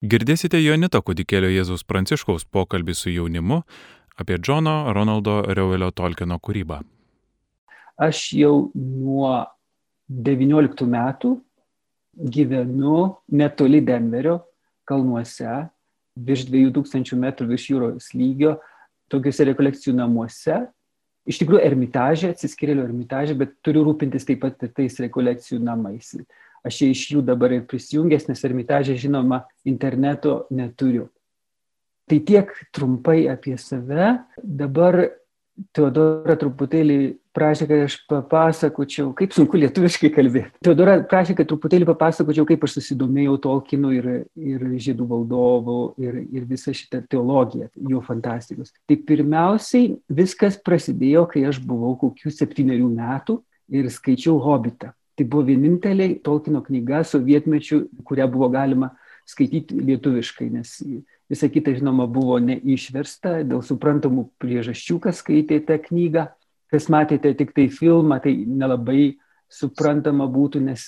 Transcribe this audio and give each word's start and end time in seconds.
Girdėsite 0.00 0.56
Jonito 0.56 0.96
kudikėlio 1.04 1.50
Jėzus 1.52 1.82
Pranciškaus 1.84 2.46
pokalbį 2.48 2.94
su 2.96 3.10
jaunimu 3.12 3.58
apie 4.16 4.38
Džono 4.40 4.94
Ronaldo 4.96 5.42
Reuelio 5.44 5.90
Tolkieno 5.92 6.38
kūrybą. 6.40 6.78
Aš 8.00 8.22
jau 8.32 8.70
nuo 8.72 9.34
19 10.08 10.88
metų 10.88 11.34
gyvenu 12.16 13.02
netoli 13.28 13.82
Denverio 13.84 14.38
kalnuose, 14.88 15.68
virš 16.16 16.48
2000 16.48 17.20
metrų 17.20 17.52
virš 17.52 17.70
jūros 17.74 18.10
lygio, 18.16 18.56
tokiuose 19.12 19.50
rekolekcijų 19.52 19.98
namuose. 20.00 20.62
Iš 21.28 21.42
tikrųjų, 21.42 21.60
ermitažė, 21.68 22.32
atsiskirėlio 22.32 22.88
ermitažė, 22.88 23.36
bet 23.36 23.52
turiu 23.60 23.84
rūpintis 23.84 24.24
taip 24.24 24.40
pat 24.46 24.64
tais 24.64 24.96
rekolekcijų 25.04 25.60
namais 25.60 26.16
aš 26.66 26.82
iš 26.88 27.06
jų 27.14 27.24
dabar 27.26 27.54
ir 27.56 27.64
prisijungęs, 27.68 28.28
nes 28.30 28.44
ermitažė, 28.46 28.98
žinoma, 29.00 29.44
interneto 29.68 30.44
neturiu. 30.50 31.08
Tai 32.10 32.18
tiek 32.26 32.50
trumpai 32.74 33.28
apie 33.30 33.54
save. 33.60 34.16
Dabar 34.42 35.04
Teodora 35.76 36.34
truputėlį 36.40 36.96
prašė, 37.36 37.66
kad 37.68 37.82
aš 37.84 37.96
papasakočiau, 38.08 39.10
kaip 39.16 39.34
sunku 39.36 39.58
lietuviškai 39.60 40.10
kalbėti. 40.14 40.52
Teodora 40.64 40.96
prašė, 41.10 41.36
kad 41.38 41.50
truputėlį 41.50 41.88
papasakočiau, 41.90 42.46
kaip 42.48 42.64
aš 42.64 42.78
susidomėjau 42.78 43.36
Tolkienu 43.44 43.92
ir, 43.96 44.08
ir 44.40 44.64
žydų 44.86 45.06
valdovu 45.10 45.76
ir, 46.00 46.22
ir 46.32 46.46
visą 46.48 46.72
šitą 46.76 47.02
teologiją, 47.12 47.68
jo 47.92 48.00
fantastikos. 48.06 48.72
Tai 48.88 48.96
pirmiausiai 49.10 49.92
viskas 50.08 50.56
prasidėjo, 50.64 51.26
kai 51.34 51.44
aš 51.50 51.60
buvau 51.66 51.92
kokių 52.00 52.32
septyniarių 52.34 52.88
metų 52.96 53.40
ir 53.76 53.92
skaičiau 53.92 54.40
Hobitą. 54.42 54.94
Tai 55.20 55.26
buvo 55.28 55.44
vienintelė 55.50 56.14
Tolkino 56.24 56.62
knyga 56.64 57.02
sovietmečių, 57.04 57.82
kurią 58.08 58.24
buvo 58.32 58.46
galima 58.54 58.86
skaityti 59.28 59.76
lietuviškai, 59.76 60.46
nes 60.48 60.78
visa 61.28 61.48
kita, 61.52 61.74
žinoma, 61.76 62.06
buvo 62.08 62.38
neišversta 62.40 63.42
dėl 63.44 63.60
suprantamų 63.60 64.30
priežasčių, 64.40 64.96
kas 65.04 65.20
skaitė 65.20 65.58
tą 65.68 65.76
knygą. 65.84 66.30
Kas 66.72 66.88
matėte 66.88 67.34
tik 67.36 67.52
tai 67.52 67.66
filmą, 67.68 68.16
tai 68.24 68.32
nelabai 68.48 69.18
suprantama 69.52 70.24
būtų, 70.30 70.64
nes 70.64 70.86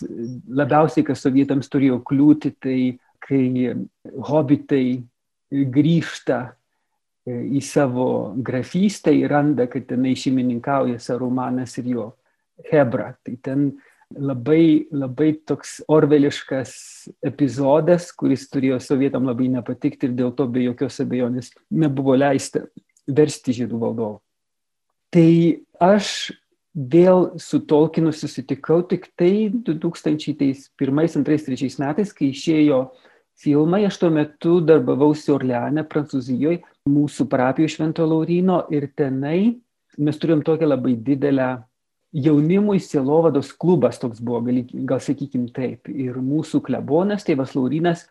labiausiai, 0.49 1.05
kas 1.05 1.27
sovietams 1.27 1.69
turėjo 1.69 2.01
kliūti, 2.09 2.55
tai 2.57 2.79
kai 3.21 3.45
hobitai 4.31 5.03
grįžta 5.53 6.41
e, 6.49 7.37
į 7.59 7.61
savo 7.69 8.09
grafystę 8.41 9.13
ir 9.13 9.29
randa, 9.35 9.69
kad 9.69 9.91
tenai 9.93 10.17
šeimininkauja 10.17 11.03
Sarumanas 11.03 11.77
ir 11.83 11.93
jo 11.99 12.13
Hebra. 12.71 13.13
Tai 13.21 13.37
ten 13.45 13.73
labai, 14.19 14.87
labai 14.91 15.33
toks 15.47 15.81
orveliškas 15.91 16.73
epizodas, 17.25 18.11
kuris 18.17 18.49
turėjo 18.53 18.81
sovietam 18.83 19.27
labai 19.29 19.49
nepatikti 19.53 20.09
ir 20.09 20.17
dėl 20.19 20.35
to 20.37 20.47
be 20.51 20.67
jokios 20.67 21.01
abejonės 21.05 21.53
nebuvo 21.71 22.17
leista 22.19 22.67
versti 23.07 23.57
žydų 23.63 23.81
valdovų. 23.83 24.19
Tai 25.13 25.29
aš 25.85 26.33
vėl 26.73 27.33
su 27.43 27.61
Tolkienu 27.69 28.15
susitikau 28.17 28.81
tik 28.89 29.11
tai 29.19 29.51
2001, 29.53 30.71
2002, 30.79 30.79
2003 30.81 31.83
metais, 31.83 32.15
kai 32.17 32.31
išėjo 32.33 32.87
filmai, 33.43 33.83
aš 33.89 33.99
tuo 34.01 34.13
metu 34.13 34.61
darbavausi 34.65 35.33
Orleane, 35.35 35.85
Prancūzijoje, 35.89 36.63
mūsų 36.89 37.29
parapijoje 37.31 37.77
Švento 37.77 38.07
Laurino 38.09 38.63
ir 38.73 38.89
tenai 38.97 39.59
mes 39.99 40.19
turėjom 40.19 40.43
tokią 40.47 40.69
labai 40.71 40.95
didelę 40.97 41.49
jaunimui 42.13 42.81
sielovados 42.81 43.53
klubas 43.53 43.99
toks 43.99 44.21
buvo, 44.21 44.43
gal, 44.45 44.63
gal 44.89 45.01
sakykim 45.01 45.49
taip. 45.55 45.89
Ir 45.89 46.19
mūsų 46.21 46.63
klebonas, 46.67 47.25
tėvas 47.27 47.55
Laurinas, 47.57 48.07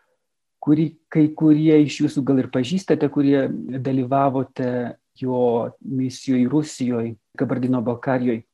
kurį 0.62 0.88
kai 1.12 1.28
kurie 1.38 1.78
iš 1.84 2.02
jūsų 2.04 2.24
gal 2.26 2.42
ir 2.42 2.50
pažįstate, 2.54 3.08
kurie 3.14 3.46
dalyvavote 3.82 4.72
jo 5.20 5.70
misijoje 5.80 6.48
Rusijoje, 6.50 7.14
Kabardino 7.38 7.82
Balkarijoje. 7.84 8.44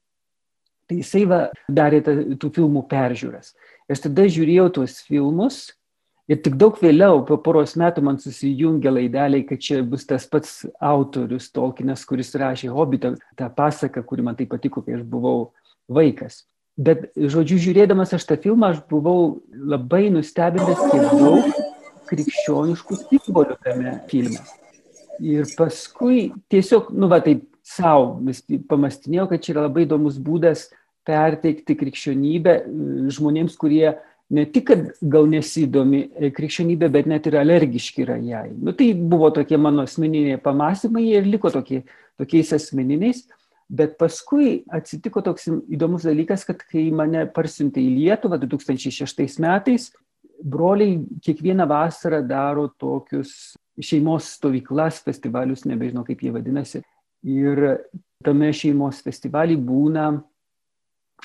Tai 0.88 0.97
jisai 0.97 1.25
va, 1.28 1.41
darė 1.69 2.00
ta, 2.04 2.15
tų 2.41 2.48
filmų 2.56 2.86
peržiūras. 2.88 3.53
Ir 3.88 4.00
tada 4.04 4.25
žiūrėjau 4.25 4.69
tuos 4.78 5.00
filmus 5.04 5.66
Ir 6.28 6.43
tik 6.44 6.59
daug 6.61 6.77
vėliau, 6.77 7.22
po 7.25 7.39
poros 7.41 7.72
metų, 7.81 8.03
man 8.05 8.19
susijungia 8.21 8.91
laideliai, 8.93 9.47
kad 9.49 9.62
čia 9.65 9.81
bus 9.81 10.05
tas 10.05 10.27
pats 10.28 10.59
autorius 10.77 11.49
Tolkienas, 11.56 12.03
kuris 12.05 12.34
rašė 12.37 12.69
Hobbitą, 12.69 13.15
tą 13.39 13.49
pasaką, 13.56 14.03
kuri 14.05 14.27
man 14.27 14.37
tai 14.37 14.44
patiko, 14.50 14.83
kai 14.84 14.99
aš 14.99 15.06
buvau 15.09 15.55
vaikas. 15.89 16.43
Bet, 16.77 17.09
žodžiu, 17.16 17.56
žiūrėdamas 17.65 18.12
aš 18.15 18.27
tą 18.28 18.37
filmą, 18.43 18.75
aš 18.75 18.83
buvau 18.91 19.41
labai 19.50 20.11
nustebintas, 20.12 20.84
kiek 20.93 21.09
daug 21.16 21.49
krikščioniškų 22.11 22.99
simbolių 23.06 23.56
tame 23.65 23.95
filme. 24.12 24.45
Ir 25.25 25.49
paskui 25.56 26.28
tiesiog, 26.53 26.93
nu, 26.93 27.09
va, 27.10 27.22
taip 27.25 27.47
savo 27.66 28.21
pamastinėjau, 28.69 29.27
kad 29.33 29.43
čia 29.45 29.55
yra 29.56 29.65
labai 29.66 29.87
įdomus 29.89 30.21
būdas 30.22 30.69
perteikti 31.09 31.77
krikščionybę 31.81 32.55
žmonėms, 33.16 33.56
kurie 33.59 33.97
ne 34.31 34.44
tik, 34.53 34.69
kad 34.69 34.84
gal 35.00 35.28
nesidomi 35.31 36.03
e, 36.12 36.31
krikščionybė, 36.34 36.91
bet 36.93 37.09
net 37.11 37.27
ir 37.31 37.39
alergiški 37.41 38.05
yra 38.05 38.19
jai. 38.21 38.49
Nu, 38.53 38.75
tai 38.77 38.91
buvo 38.93 39.31
tokie 39.34 39.59
mano 39.61 39.87
asmeniniai 39.89 40.41
pamastymai 40.43 41.06
ir 41.15 41.28
liko 41.28 41.53
tokie, 41.55 41.83
tokiais 42.21 42.53
asmeniniais. 42.56 43.25
Bet 43.69 43.99
paskui 44.00 44.62
atsitiko 44.72 45.21
toks 45.25 45.50
įdomus 45.69 46.06
dalykas, 46.09 46.47
kad 46.49 46.62
kai 46.65 46.87
mane 46.94 47.27
parsiuntė 47.33 47.83
į 47.84 47.97
Lietuvą 47.99 48.39
2006 48.41 49.43
metais, 49.44 49.91
broliai 50.41 51.03
kiekvieną 51.25 51.66
vasarą 51.69 52.22
daro 52.25 52.69
tokius 52.81 53.53
šeimos 53.78 54.33
stovyklas, 54.39 55.03
festivalius, 55.05 55.66
nebežinau 55.69 56.05
kaip 56.06 56.22
jie 56.25 56.33
vadinasi. 56.34 56.81
Ir 57.28 57.60
tame 58.25 58.49
šeimos 58.55 59.03
festivalį 59.05 59.59
būna 59.69 60.10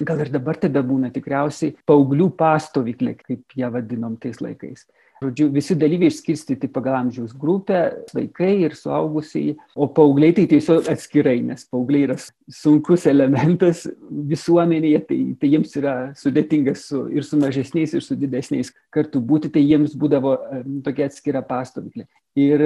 gal 0.01 0.23
ir 0.23 0.31
dabar 0.33 0.57
tebe 0.57 0.81
būna 0.85 1.11
tikriausiai 1.13 1.75
paauglių 1.85 2.31
pastovyklė, 2.37 3.15
kaip 3.21 3.57
ją 3.59 3.69
vadinom 3.73 4.17
tais 4.21 4.41
laikais. 4.41 4.87
Žodžiu, 5.23 5.45
visi 5.53 5.75
dalyviai 5.79 6.11
išskirstyti 6.11 6.67
pagal 6.73 6.97
amžiaus 6.97 7.31
grupę, 7.39 7.79
vaikai 8.15 8.65
ir 8.65 8.73
suaugusiai, 8.75 9.53
o 9.75 9.87
paaugliai 9.87 10.33
tai 10.35 10.43
tiesiog 10.51 10.89
atskirai, 10.91 11.37
nes 11.45 11.63
paaugliai 11.71 12.09
yra 12.09 12.17
sunkus 12.51 13.05
elementas 13.07 13.85
visuomenėje, 14.33 15.03
tai, 15.07 15.19
tai 15.39 15.51
jiems 15.53 15.77
yra 15.79 15.95
sudėtinga 16.19 16.75
su, 16.79 17.05
ir 17.15 17.23
su 17.23 17.39
mažesniais, 17.39 17.95
ir 17.95 18.03
su 18.03 18.17
didesniais 18.19 18.73
kartu 18.93 19.21
būti, 19.23 19.53
tai 19.53 19.63
jiems 19.63 19.95
būdavo 19.99 20.35
tokia 20.83 21.07
atskira 21.07 21.43
pastovyklė. 21.47 22.09
Ir 22.43 22.65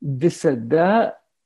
visada 0.00 0.90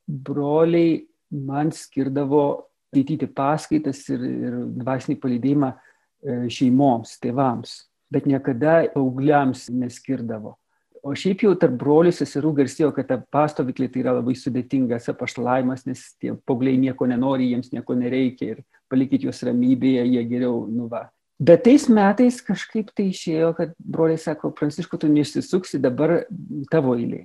broliai 0.09 1.03
man 1.31 1.75
skirdavo 1.75 2.70
skaityti 2.91 3.29
paskaitas 3.31 4.03
ir, 4.11 4.25
ir 4.27 4.57
dvasinį 4.83 5.17
palydėjimą 5.23 5.71
e, 5.71 6.41
šeimoms, 6.51 7.15
tėvams, 7.23 7.77
bet 8.11 8.27
niekada 8.27 8.83
paaugliams 8.95 9.69
neskirdavo. 9.71 10.57
O 11.01 11.15
šiaip 11.17 11.47
jau 11.47 11.55
tarp 11.57 11.79
brolių 11.81 12.11
seserų 12.13 12.51
garsėjo, 12.59 12.91
kad 12.93 13.07
ta 13.09 13.17
pastovyklė 13.33 13.89
tai 13.89 14.03
yra 14.03 14.13
labai 14.19 14.35
sudėtingas 14.37 15.09
apaštalavimas, 15.09 15.87
nes 15.89 16.03
tie 16.21 16.35
paaugliai 16.45 16.77
nieko 16.83 17.09
nenori, 17.09 17.49
jiems 17.55 17.71
nieko 17.73 17.97
nereikia 17.97 18.51
ir 18.57 18.61
palikit 18.91 19.25
juos 19.25 19.41
ramybėje, 19.47 20.05
jie 20.11 20.27
geriau 20.29 20.67
nuva. 20.69 21.07
Bet 21.41 21.63
tais 21.65 21.87
metais 21.89 22.43
kažkaip 22.45 22.91
tai 22.93 23.07
išėjo, 23.15 23.55
kad 23.57 23.73
broliai 23.81 24.21
sako, 24.21 24.51
Pranciško, 24.53 24.99
tu 25.01 25.09
neišsisuksi, 25.09 25.81
dabar 25.81 26.27
tavo 26.69 26.99
eilė. 26.99 27.23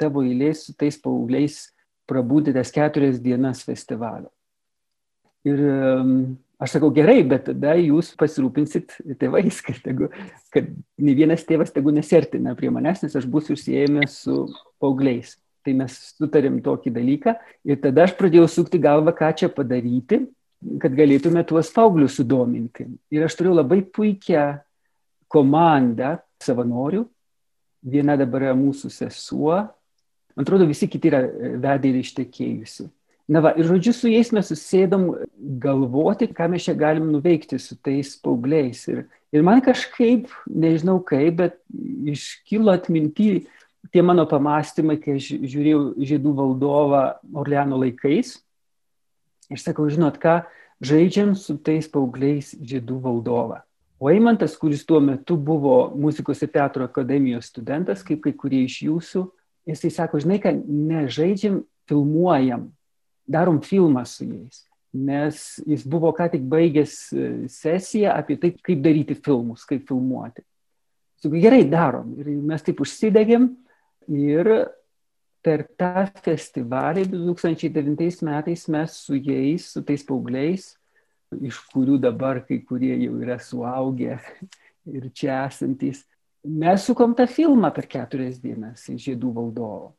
Tavo 0.00 0.22
eilė 0.24 0.54
su 0.56 0.72
tais 0.78 0.96
paaugliais 1.02 1.66
prabūti 2.08 2.54
tas 2.56 2.72
keturias 2.72 3.20
dienas 3.20 3.60
festivalio. 3.66 4.30
Ir 5.48 5.64
aš 6.58 6.76
sakau, 6.76 6.90
gerai, 6.94 7.20
bet 7.26 7.46
tada 7.48 7.74
jūs 7.78 8.12
pasirūpinsit 8.18 8.96
tėvais, 9.20 9.60
kad, 9.64 9.78
tegu, 9.84 10.08
kad 10.54 10.70
ne 10.98 11.14
vienas 11.18 11.44
tėvas 11.48 11.70
tegu 11.74 11.94
nesertina 11.94 12.56
prie 12.58 12.72
manęs, 12.74 13.04
nes 13.04 13.14
aš 13.18 13.28
būsiu 13.30 13.54
užsiejęs 13.56 14.22
su 14.24 14.40
paaugliais. 14.82 15.36
Tai 15.66 15.74
mes 15.82 15.94
sutarėm 16.16 16.60
tokį 16.64 16.94
dalyką 16.94 17.34
ir 17.68 17.78
tada 17.82 18.06
aš 18.06 18.14
pradėjau 18.18 18.46
sukti 18.50 18.80
galvą, 18.80 19.12
ką 19.16 19.30
čia 19.36 19.50
padaryti, 19.52 20.22
kad 20.82 20.94
galėtume 20.96 21.44
tuos 21.46 21.70
paauglius 21.74 22.16
sudominti. 22.18 22.86
Ir 23.14 23.26
aš 23.26 23.36
turiu 23.38 23.54
labai 23.54 23.82
puikią 23.82 24.46
komandą 25.30 26.16
savanorių. 26.42 27.04
Viena 27.88 28.16
dabar 28.18 28.48
yra 28.48 28.54
mūsų 28.58 28.90
sesuo. 28.90 29.60
Man 30.34 30.46
atrodo, 30.46 30.66
visi 30.66 30.88
kiti 30.90 31.10
yra 31.10 31.22
vedai 31.62 31.92
ir 31.92 32.00
ištekėjusi. 32.00 32.88
Na 33.28 33.42
va, 33.44 33.52
ir 33.60 33.66
žodžiu, 33.68 33.92
su 33.92 34.08
jais 34.08 34.30
mes 34.32 34.48
susėdom 34.48 35.10
galvoti, 35.60 36.30
ką 36.32 36.46
mes 36.48 36.64
čia 36.64 36.72
galim 36.78 37.10
nuveikti 37.12 37.58
su 37.60 37.76
tais 37.76 38.14
paaugliais. 38.24 38.86
Ir, 38.88 39.02
ir 39.36 39.44
man 39.44 39.60
kažkaip, 39.64 40.30
nežinau 40.48 40.96
kaip, 41.04 41.36
bet 41.42 41.58
iškilo 42.08 42.72
atminti 42.72 43.44
tie 43.92 44.04
mano 44.04 44.24
pamastymai, 44.28 44.96
kai 45.02 45.18
aš 45.20 45.34
žiūrėjau 45.44 45.82
žydų 46.08 46.32
valdovą 46.40 47.02
Orleano 47.36 47.80
laikais. 47.82 48.38
Ir 49.52 49.60
sakau, 49.60 49.90
žinot 49.92 50.16
ką, 50.22 50.40
žaidžiam 50.80 51.34
su 51.36 51.58
tais 51.60 51.88
paaugliais 51.92 52.54
žydų 52.56 52.96
valdovą. 53.04 53.60
O 54.00 54.08
Eimantas, 54.08 54.56
kuris 54.56 54.86
tuo 54.86 55.02
metu 55.04 55.36
buvo 55.36 55.90
muzikos 55.98 56.40
ir 56.46 56.52
teatro 56.54 56.86
akademijos 56.88 57.50
studentas, 57.50 58.00
kaip 58.06 58.22
kai 58.24 58.32
kurie 58.32 58.62
iš 58.64 58.80
jūsų, 58.86 59.24
jisai 59.68 59.92
sako, 59.92 60.20
žinai, 60.22 60.38
kad 60.40 60.60
nežaidžiam, 60.64 61.64
filmuojam, 61.90 62.68
darom 63.28 63.60
filmą 63.64 64.04
su 64.08 64.26
jais. 64.26 64.64
Nes 64.92 65.60
jis 65.68 65.84
buvo 65.84 66.14
ką 66.16 66.30
tik 66.32 66.46
baigęs 66.48 66.94
e, 67.12 67.26
sesiją 67.52 68.14
apie 68.16 68.38
tai, 68.40 68.54
kaip 68.64 68.80
daryti 68.82 69.14
filmus, 69.14 69.66
kaip 69.68 69.84
filmuoti. 69.88 70.42
Sakau, 71.20 71.36
gerai, 71.42 71.64
darom. 71.68 72.14
Ir 72.20 72.30
mes 72.48 72.64
taip 72.64 72.80
užsidegėm 72.80 73.50
ir 74.16 74.48
per 75.44 75.64
tą 75.78 76.06
festivalį 76.24 77.06
2009 77.12 78.24
metais 78.26 78.66
mes 78.72 78.96
su 79.04 79.18
jais, 79.18 79.68
su 79.72 79.82
tais 79.86 80.04
paaugliais, 80.06 80.72
iš 81.36 81.60
kurių 81.72 81.98
dabar 82.00 82.40
kai 82.46 82.60
kurie 82.64 82.94
jau 82.96 83.18
yra 83.20 83.38
suaugę 83.42 84.18
ir 84.96 85.08
čia 85.12 85.44
esantys, 85.46 86.04
mes 86.44 86.84
sukom 86.86 87.14
tą 87.16 87.28
filmą 87.28 87.70
per 87.74 87.88
keturias 87.90 88.38
dienas 88.40 88.86
į 88.88 88.96
Žiedų 89.08 89.32
valdovo. 89.36 89.92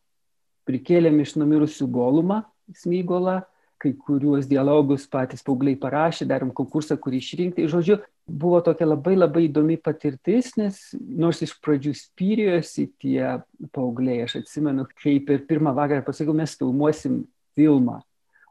Prikėlėm 0.70 1.22
iš 1.24 1.36
numirusių 1.40 1.88
golumą, 1.92 2.44
smygolą, 2.77 3.39
kai 3.80 3.94
kuriuos 3.95 4.48
dialogus 4.50 5.06
patys 5.07 5.44
paaugliai 5.45 5.77
parašė, 5.80 6.27
darėm 6.27 6.51
konkursą, 6.56 6.98
kurį 7.00 7.21
išrinkti. 7.24 7.68
Žodžiu, 7.71 8.00
buvo 8.27 8.60
tokia 8.66 8.89
labai 8.89 9.16
labai 9.16 9.45
įdomi 9.48 9.77
patirtis, 9.80 10.51
nes 10.60 10.80
nors 11.00 11.39
iš 11.45 11.56
pradžių 11.63 11.94
spyrėjosi 11.95 12.89
tie 13.00 13.39
paaugliai, 13.75 14.25
aš 14.25 14.42
atsimenu, 14.42 14.86
kai 15.00 15.18
per 15.24 15.45
pirmą 15.48 15.74
vakarą 15.77 16.04
pasakiau, 16.07 16.36
mes 16.36 16.57
filmuosim 16.60 17.24
filmą. 17.57 18.01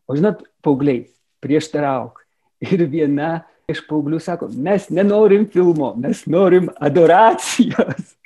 O 0.09 0.17
žinot, 0.17 0.47
paaugliai, 0.65 1.05
prieštarauk. 1.45 2.25
Ir 2.65 2.89
viena 2.91 3.43
iš 3.71 3.85
paauglių 3.87 4.19
sako, 4.25 4.49
mes 4.57 4.89
nenorim 4.91 5.45
filmo, 5.53 5.93
mes 6.01 6.25
norim 6.31 6.73
adoracijos. 6.81 8.17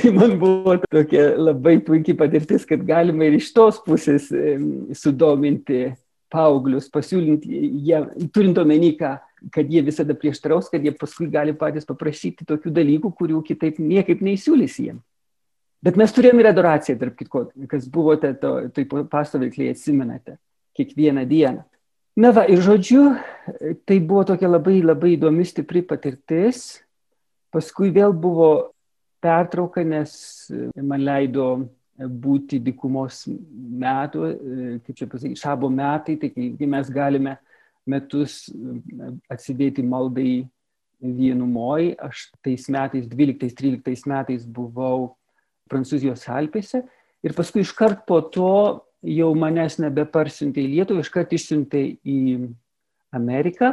Tai 0.00 0.12
man 0.16 0.38
buvo 0.40 0.78
tokia 0.88 1.34
labai 1.36 1.76
puikiai 1.84 2.16
patirtis, 2.16 2.64
kad 2.68 2.84
galima 2.88 3.26
ir 3.26 3.36
iš 3.36 3.50
tos 3.52 3.80
pusės 3.84 4.30
sudominti 4.96 5.90
paauglius, 6.30 6.86
pasiūlinti, 6.92 7.50
jie, 7.84 8.00
turint 8.32 8.58
omeny, 8.62 8.94
kad 8.96 9.68
jie 9.68 9.82
visada 9.84 10.14
prieštaraus, 10.16 10.70
kad 10.72 10.84
jie 10.84 10.92
paskui 10.96 11.28
gali 11.32 11.52
patys 11.58 11.88
paprašyti 11.88 12.46
tokių 12.48 12.72
dalykų, 12.76 13.12
kurių 13.18 13.42
kitaip 13.46 13.80
niekaip 13.82 14.22
neįsiūlys 14.24 14.78
jiems. 14.80 15.04
Bet 15.80 15.96
mes 15.96 16.12
turėjome 16.12 16.42
ir 16.42 16.50
adoraciją, 16.50 16.98
tarp 17.00 17.16
kitko, 17.16 17.46
kas 17.68 17.86
buvote 17.88 18.34
to, 18.40 18.52
tai 18.76 18.84
pastovikliai 18.84 19.72
atsimenate, 19.72 20.36
kiekvieną 20.76 21.24
dieną. 21.28 21.64
Na 22.20 22.34
va, 22.36 22.44
ir 22.52 22.60
žodžiu, 22.60 23.04
tai 23.88 23.96
buvo 24.04 24.26
tokia 24.28 24.50
labai 24.50 24.82
labai 24.84 25.14
įdomi, 25.14 25.46
stipri 25.48 25.80
patirtis. 25.86 26.82
Paskui 27.50 27.88
vėl 27.94 28.12
buvo 28.12 28.50
pertrauka, 29.22 29.84
nes 29.84 30.12
man 30.76 31.04
leido 31.04 31.46
būti 32.00 32.60
dykumos 32.64 33.26
metų, 33.28 34.30
kaip 34.86 34.96
čia 34.96 35.08
pasakyti, 35.10 35.40
šabo 35.40 35.68
metai, 35.72 36.16
tai 36.20 36.30
kai 36.32 36.68
mes 36.68 36.88
galime 36.92 37.36
metus 37.88 38.46
atsidėti 39.30 39.84
maldai 39.84 40.46
vienumoj, 41.00 41.94
aš 42.00 42.28
tais 42.44 42.68
metais, 42.72 43.08
12-13 43.08 44.08
metais 44.10 44.44
buvau 44.44 45.14
Prancūzijos 45.70 46.26
Alpėse 46.28 46.82
ir 47.24 47.36
paskui 47.36 47.62
iškart 47.64 48.04
po 48.08 48.20
to 48.32 48.52
jau 49.06 49.30
manęs 49.38 49.78
nebeparsiuntė 49.80 50.64
į 50.64 50.72
Lietuvą, 50.74 51.04
iškart 51.04 51.32
išsiuntė 51.36 51.82
į 52.04 52.18
Ameriką, 53.16 53.72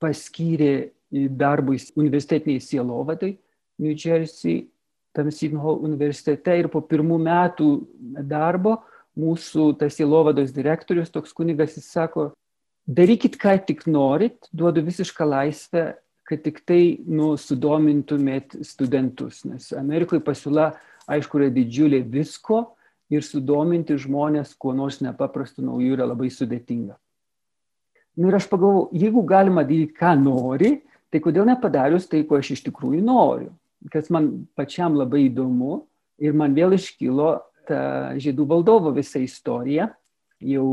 paskyrė 0.00 0.90
darbui 1.10 1.80
universitetiniai 1.98 2.62
sielovadai 2.62 3.34
New 3.80 3.96
Jersey, 3.96 4.68
tam 5.16 5.30
Sidnho 5.34 5.74
universitete 5.82 6.54
ir 6.60 6.68
po 6.70 6.82
pirmų 6.86 7.18
metų 7.24 7.70
darbo 8.28 8.78
mūsų 9.18 9.72
tas 9.80 9.96
sielovados 9.98 10.52
direktorius, 10.54 11.10
toks 11.10 11.32
kunigas, 11.36 11.74
jis 11.76 11.88
sako, 11.90 12.30
darykit, 12.86 13.36
ką 13.40 13.56
tik 13.66 13.86
norit, 13.90 14.46
duodu 14.52 14.84
visišką 14.86 15.26
laisvę, 15.26 15.86
kad 16.30 16.44
tik 16.44 16.60
tai 16.68 17.00
nu, 17.10 17.32
sudomintumėt 17.40 18.54
studentus, 18.66 19.42
nes 19.48 19.72
Amerikoje 19.74 20.22
pasiūla, 20.22 20.70
aišku, 21.10 21.40
yra 21.40 21.50
didžiulė 21.50 22.04
visko, 22.06 22.68
ir 23.10 23.26
sudominti 23.26 23.96
žmonės 23.98 24.54
kuo 24.54 24.72
nors 24.76 25.00
nepaprastu 25.02 25.64
nauju 25.66 25.96
yra 25.96 26.06
labai 26.06 26.30
sudėtinga. 26.30 26.94
Na 28.18 28.22
nu, 28.22 28.30
ir 28.30 28.36
aš 28.38 28.46
pagalvoju, 28.50 28.90
jeigu 29.00 29.22
galima 29.26 29.64
daryti, 29.66 29.94
ką 29.96 30.14
nori, 30.20 30.76
tai 31.10 31.20
kodėl 31.22 31.48
nepadarius 31.48 32.06
tai, 32.10 32.22
ko 32.26 32.38
aš 32.38 32.54
iš 32.54 32.62
tikrųjų 32.68 33.02
noriu, 33.02 33.50
kas 33.92 34.10
man 34.12 34.46
pačiam 34.58 34.98
labai 34.98 35.28
įdomu 35.28 35.84
ir 36.20 36.36
man 36.36 36.54
vėl 36.56 36.76
iškilo 36.76 37.38
ta 37.68 38.12
žydų 38.20 38.46
valdovo 38.50 38.92
visa 38.96 39.20
istorija, 39.22 39.88
jau 40.40 40.66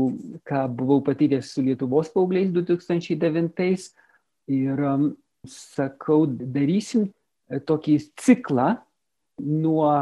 ką 0.48 0.64
buvau 0.76 1.02
patyręs 1.04 1.52
su 1.54 1.64
Lietuvos 1.64 2.10
paaugliais 2.12 2.50
2009 2.52 3.88
ir 4.48 4.84
um, 4.84 5.10
sakau, 5.48 6.26
darysim 6.26 7.08
tokį 7.48 7.98
ciklą 8.20 8.74
nuo 9.38 9.92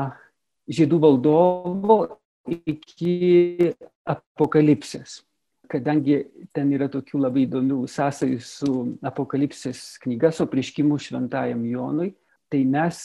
žydų 0.66 1.00
valdovo 1.02 1.98
iki 2.46 3.72
apokalipsės. 4.06 5.22
Kadangi 5.66 6.20
ten 6.54 6.70
yra 6.74 6.86
tokių 6.90 7.24
labai 7.24 7.42
įdomių 7.46 7.80
sąsajų 7.90 8.38
su 8.42 8.72
apokalipsės 9.06 9.96
knyga, 10.04 10.30
su 10.30 10.46
prieškimu 10.46 10.98
šventajam 11.02 11.64
Jonui, 11.66 12.12
tai 12.52 12.64
mes 12.64 13.00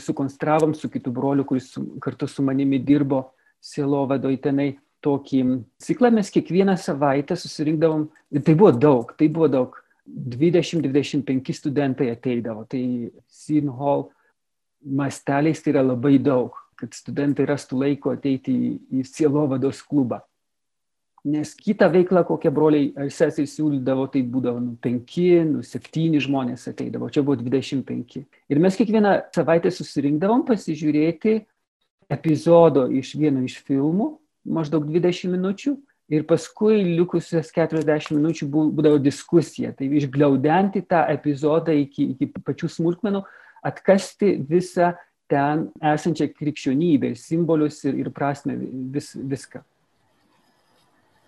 sukonstravom 0.00 0.74
su 0.74 0.90
kitu 0.92 1.12
broliu, 1.12 1.44
kuris 1.44 1.72
kartu 2.00 2.28
su 2.28 2.44
manimi 2.44 2.78
dirbo 2.78 3.22
sielovadoj 3.64 4.36
tenai 4.44 4.74
tokį 5.04 5.40
ciklą, 5.82 6.10
mes 6.12 6.30
kiekvieną 6.34 6.76
savaitę 6.80 7.36
susirinkdavom, 7.38 8.08
tai 8.42 8.54
buvo 8.54 8.72
daug, 8.72 9.12
tai 9.16 9.28
buvo 9.32 9.48
daug, 9.48 9.76
20-25 10.06 11.52
studentai 11.56 12.12
ateidavo, 12.12 12.62
tai 12.70 13.10
Sin 13.26 13.72
Hall 13.74 14.06
masteliais 14.86 15.62
tai 15.62 15.72
yra 15.74 15.82
labai 15.82 16.18
daug 16.22 16.54
kad 16.76 16.92
studentai 16.94 17.46
rastų 17.48 17.80
laiko 17.80 18.12
ateiti 18.12 18.54
į, 18.92 19.04
sielovados 19.08 19.80
klubą. 19.86 20.20
Nes 21.26 21.56
kitą 21.58 21.88
veiklą, 21.90 22.22
kokią 22.28 22.52
broliai 22.54 22.92
ar 23.02 23.08
sesiai 23.10 23.48
siūlydavo, 23.50 24.04
tai 24.12 24.22
būdavo 24.30 24.60
nu, 24.62 24.76
penki, 24.82 25.32
nu, 25.48 25.64
septyni 25.66 26.20
žmonės 26.22 26.68
ateidavo, 26.70 27.08
čia 27.10 27.24
buvo 27.26 27.40
25. 27.40 28.20
Ir 28.22 28.60
mes 28.62 28.78
kiekvieną 28.78 29.16
savaitę 29.34 29.72
susirinkdavom 29.74 30.44
pasižiūrėti 30.46 31.40
epizodo 32.14 32.86
iš 32.94 33.16
vieno 33.18 33.42
iš 33.42 33.58
filmų, 33.66 34.12
maždaug 34.54 34.86
20 34.86 35.34
minučių, 35.34 35.74
ir 36.08 36.26
paskui 36.26 36.82
likusias 36.84 37.50
40 37.54 38.14
minučių 38.14 38.48
būdavo 38.50 39.00
diskusija. 39.02 39.72
Tai 39.74 39.88
išgliaudenti 39.98 40.84
tą 40.86 41.02
epizodą 41.12 41.74
iki, 41.74 42.12
iki 42.14 42.30
pačių 42.46 42.70
smulkmenų, 42.78 43.24
atkasti 43.66 44.36
visą 44.46 44.94
ten 45.30 45.66
esančią 45.82 46.30
krikščionybę, 46.36 47.16
simbolius 47.18 47.82
ir, 47.88 47.98
ir 48.04 48.12
prasme, 48.14 48.54
vis, 48.94 49.10
viską. 49.18 49.64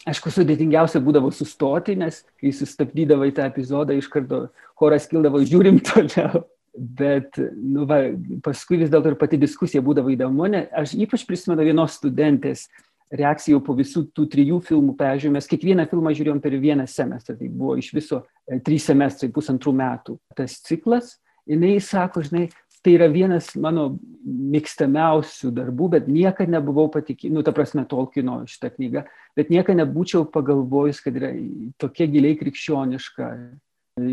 Aišku, 0.06 0.30
sudėtingiausia 0.30 1.00
būdavo 1.02 1.30
sustoti, 1.34 1.96
nes 1.98 2.22
kai 2.38 2.52
sustabdydavai 2.54 3.32
tą 3.34 3.48
epizodą, 3.50 3.96
iš 3.98 4.06
karto 4.12 4.46
choras 4.78 5.08
kildavo, 5.10 5.42
žiūrim 5.42 5.80
toliau. 5.88 6.44
Bet 6.78 7.40
nu, 7.40 7.88
va, 7.90 8.04
paskui 8.44 8.78
vis 8.78 8.90
dėlto 8.92 9.10
ir 9.10 9.16
pati 9.18 9.40
diskusija 9.40 9.82
būdavo 9.82 10.12
įdomu, 10.14 10.46
nes 10.52 10.68
aš 10.78 10.92
ypač 10.94 11.24
prisimenu 11.26 11.64
vienos 11.66 11.96
studentės 11.98 12.68
reakciją 13.10 13.58
po 13.64 13.74
visų 13.74 14.04
tų 14.14 14.26
trijų 14.30 14.60
filmų 14.68 14.94
peržiūrėjom. 14.98 15.38
Mes 15.38 15.48
kiekvieną 15.50 15.88
filmą 15.90 16.12
žiūrėjom 16.14 16.42
per 16.44 16.54
vieną 16.60 16.84
semestrą, 16.90 17.34
tai 17.38 17.48
buvo 17.48 17.74
iš 17.80 17.90
viso 17.96 18.20
e, 18.46 18.60
trys 18.64 18.86
semestrai, 18.90 19.32
pusantrų 19.34 19.72
metų 19.80 20.18
tas 20.38 20.58
ciklas. 20.68 21.16
Jis 21.48 21.88
sako, 21.88 22.20
žinai, 22.26 22.50
tai 22.82 22.94
yra 22.96 23.08
vienas 23.10 23.50
mano 23.58 23.88
mėgstamiausių 24.24 25.50
darbų, 25.56 25.88
bet 25.96 26.08
niekada 26.10 26.58
nebuvau 26.58 26.88
patikėjęs, 26.92 27.34
nu, 27.34 27.42
ta 27.46 27.54
prasme, 27.56 27.84
Tolkieno 27.88 28.40
šitą 28.48 28.70
knygą, 28.74 29.04
bet 29.38 29.52
niekada 29.52 29.82
nebūčiau 29.82 30.26
pagalvojus, 30.32 31.00
kad 31.04 31.16
yra 31.18 31.32
tokia 31.80 32.08
giliai 32.10 32.38
krikščioniška 32.38 33.30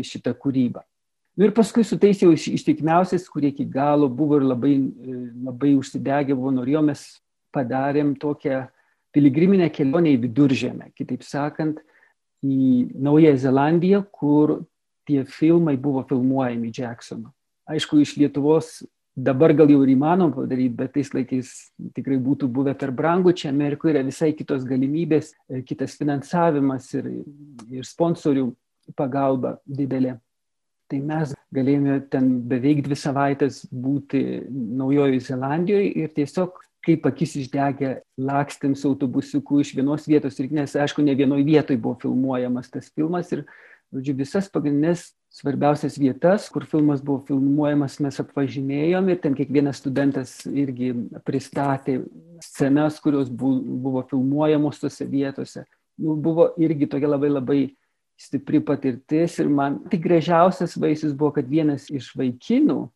šita 0.06 0.34
kūryba. 0.40 0.82
Nu, 1.36 1.46
ir 1.46 1.52
paskui 1.56 1.84
su 1.84 1.98
tais 2.00 2.22
jau 2.22 2.32
ištikimiausiais, 2.32 3.28
kurie 3.28 3.52
iki 3.52 3.66
galo 3.68 4.08
buvo 4.08 4.40
ir 4.40 4.48
labai, 4.48 4.74
labai 5.46 5.74
užsidegę 5.76 6.34
buvo, 6.34 6.54
norėjom, 6.56 6.90
mes 6.90 7.04
padarėm 7.54 8.14
tokią 8.20 8.64
piligriminę 9.16 9.68
kelionę 9.72 10.16
į 10.16 10.22
viduržėmę, 10.26 10.90
kitaip 10.96 11.22
sakant, 11.24 11.84
į 12.44 12.92
Naująją 13.00 13.38
Zelandiją, 13.46 14.02
kur 14.12 14.58
tie 15.08 15.22
filmai 15.28 15.76
buvo 15.80 16.02
filmuojami 16.08 16.72
Jacksono 16.74 17.35
aišku, 17.70 18.00
iš 18.02 18.16
Lietuvos 18.20 18.80
dabar 19.16 19.54
gal 19.56 19.70
jau 19.72 19.80
ir 19.84 19.94
įmanoma 19.94 20.34
padaryti, 20.42 20.74
bet 20.76 20.92
tais 20.96 21.10
laikais 21.14 21.52
tikrai 21.96 22.18
būtų 22.20 22.50
buvę 22.52 22.76
per 22.78 22.92
brangu. 22.92 23.32
Čia 23.32 23.48
Amerikoje 23.52 23.94
yra 23.94 24.04
visai 24.04 24.32
kitos 24.36 24.66
galimybės, 24.68 25.32
kitas 25.68 25.96
finansavimas 25.96 26.92
ir, 26.98 27.08
ir 27.72 27.88
sponsorių 27.88 28.50
pagalba 28.96 29.56
didelė. 29.66 30.18
Tai 30.86 31.00
mes 31.02 31.32
galėjome 31.54 31.96
ten 32.12 32.28
beveik 32.46 32.84
dvi 32.86 32.98
savaitės 32.98 33.64
būti 33.72 34.20
Naujojoje 34.52 35.24
Zelandijoje 35.32 35.88
ir 36.04 36.12
tiesiog 36.14 36.60
kaip 36.86 37.08
akis 37.08 37.32
išdegę 37.40 37.96
lakstėm 38.28 38.76
su 38.78 38.92
autobusiuku 38.92 39.58
iš 39.64 39.72
vienos 39.74 40.04
vietos 40.06 40.36
ir 40.38 40.52
nes, 40.54 40.76
aišku, 40.78 41.02
ne 41.02 41.16
vienoje 41.18 41.42
vietoje 41.48 41.80
buvo 41.82 41.96
filmuojamas 42.04 42.70
tas 42.70 42.92
filmas 42.94 43.32
ir, 43.34 43.42
žodžiu, 43.94 44.16
visas 44.18 44.48
pagrindinės 44.52 45.10
svarbiausias 45.36 45.98
vietas, 46.00 46.48
kur 46.52 46.64
filmas 46.68 47.02
buvo 47.04 47.20
filmuojamas, 47.28 47.98
mes 48.04 48.20
apvažinėjom 48.22 49.10
ir 49.12 49.20
ten 49.22 49.36
kiekvienas 49.36 49.82
studentas 49.82 50.38
irgi 50.48 50.92
pristatė 51.26 52.00
scenas, 52.44 53.00
kurios 53.04 53.30
buvo 53.30 54.04
filmuojamos 54.10 54.80
tose 54.80 55.06
vietose. 55.10 55.66
Nu, 56.00 56.16
buvo 56.20 56.50
irgi 56.60 56.88
tokia 56.92 57.10
labai 57.10 57.30
labai 57.32 57.60
stipri 58.16 58.62
patirtis 58.64 59.36
ir 59.42 59.48
man 59.52 59.82
tik 59.92 60.02
gražiausias 60.04 60.76
vaisius 60.80 61.12
buvo, 61.12 61.34
kad 61.36 61.48
vienas 61.48 61.90
iš 61.92 62.10
vaikinų, 62.16 62.86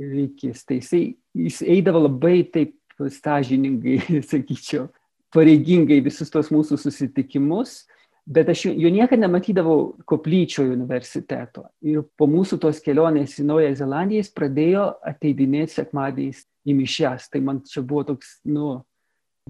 reikės, 0.00 0.64
tai 0.64 0.80
jisai, 0.80 1.02
jis 1.36 1.60
eidavo 1.60 2.06
labai 2.06 2.40
taip 2.48 2.76
sąžiningai, 3.00 4.00
sakyčiau, 4.32 4.88
pareigingai 5.32 6.00
visus 6.04 6.32
tos 6.32 6.48
mūsų 6.52 6.80
susitikimus, 6.80 7.84
bet 8.30 8.48
aš 8.52 8.64
jo 8.70 8.90
niekada 8.92 9.24
nematydavau 9.24 9.96
koplyčioje 10.08 10.70
universiteto. 10.70 11.64
Ir 11.82 12.04
po 12.18 12.28
mūsų 12.30 12.60
tos 12.62 12.78
kelionės 12.84 13.34
į 13.42 13.46
Naująją 13.48 13.80
Zelandiją 13.80 14.22
jis 14.22 14.30
pradėjo 14.36 14.84
ateidinėti 15.10 15.80
sekmadieniais 15.80 16.44
į 16.62 16.76
mišęs. 16.78 17.26
Tai 17.32 17.42
man 17.48 17.62
čia 17.66 17.82
buvo 17.82 18.04
toks, 18.12 18.36
nu, 18.46 18.76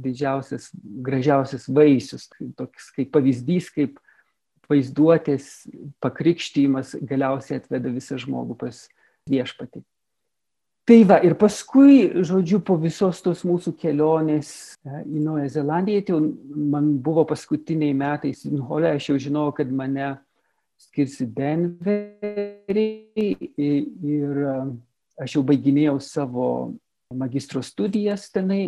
didžiausias, 0.01 0.71
gražiausias 1.05 1.69
vaisius, 1.69 2.31
toks 2.57 2.89
kaip 2.97 3.13
pavyzdys, 3.13 3.69
kaip 3.75 4.01
vaizduotės 4.71 5.51
pakrikštymas 6.01 6.95
galiausiai 7.05 7.61
atveda 7.61 7.93
visą 7.93 8.17
žmogų 8.23 8.57
pas 8.63 8.85
viešpatį. 9.29 9.83
Tai 10.91 11.05
va, 11.07 11.21
ir 11.23 11.37
paskui, 11.39 12.09
žodžiu, 12.27 12.59
po 12.67 12.75
visos 12.83 13.21
tos 13.23 13.45
mūsų 13.47 13.77
kelionės 13.79 14.49
e, 14.83 15.05
į 15.07 15.21
Naują 15.23 15.47
Zelandiją, 15.55 16.01
tai 16.09 16.19
man 16.73 16.89
buvo 16.99 17.23
paskutiniai 17.31 17.95
metai 17.95 18.33
Sinhole, 18.35 18.91
aš 18.97 19.13
jau 19.13 19.21
žinojau, 19.23 19.53
kad 19.61 19.71
mane 19.71 20.09
skirsi 20.83 21.29
Denverį 21.31 22.89
ir 23.15 24.43
e, 24.51 24.57
aš 25.23 25.39
jau 25.39 25.47
baiginėjau 25.47 25.95
savo 26.03 26.51
magistro 27.15 27.63
studijas 27.63 28.27
tenai 28.35 28.65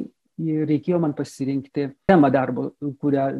ir 0.47 0.63
reikėjo 0.71 1.03
man 1.03 1.19
pasirinkti 1.19 1.91
temą 2.07 2.31
darbo, 2.31 2.71
kurią 3.03 3.33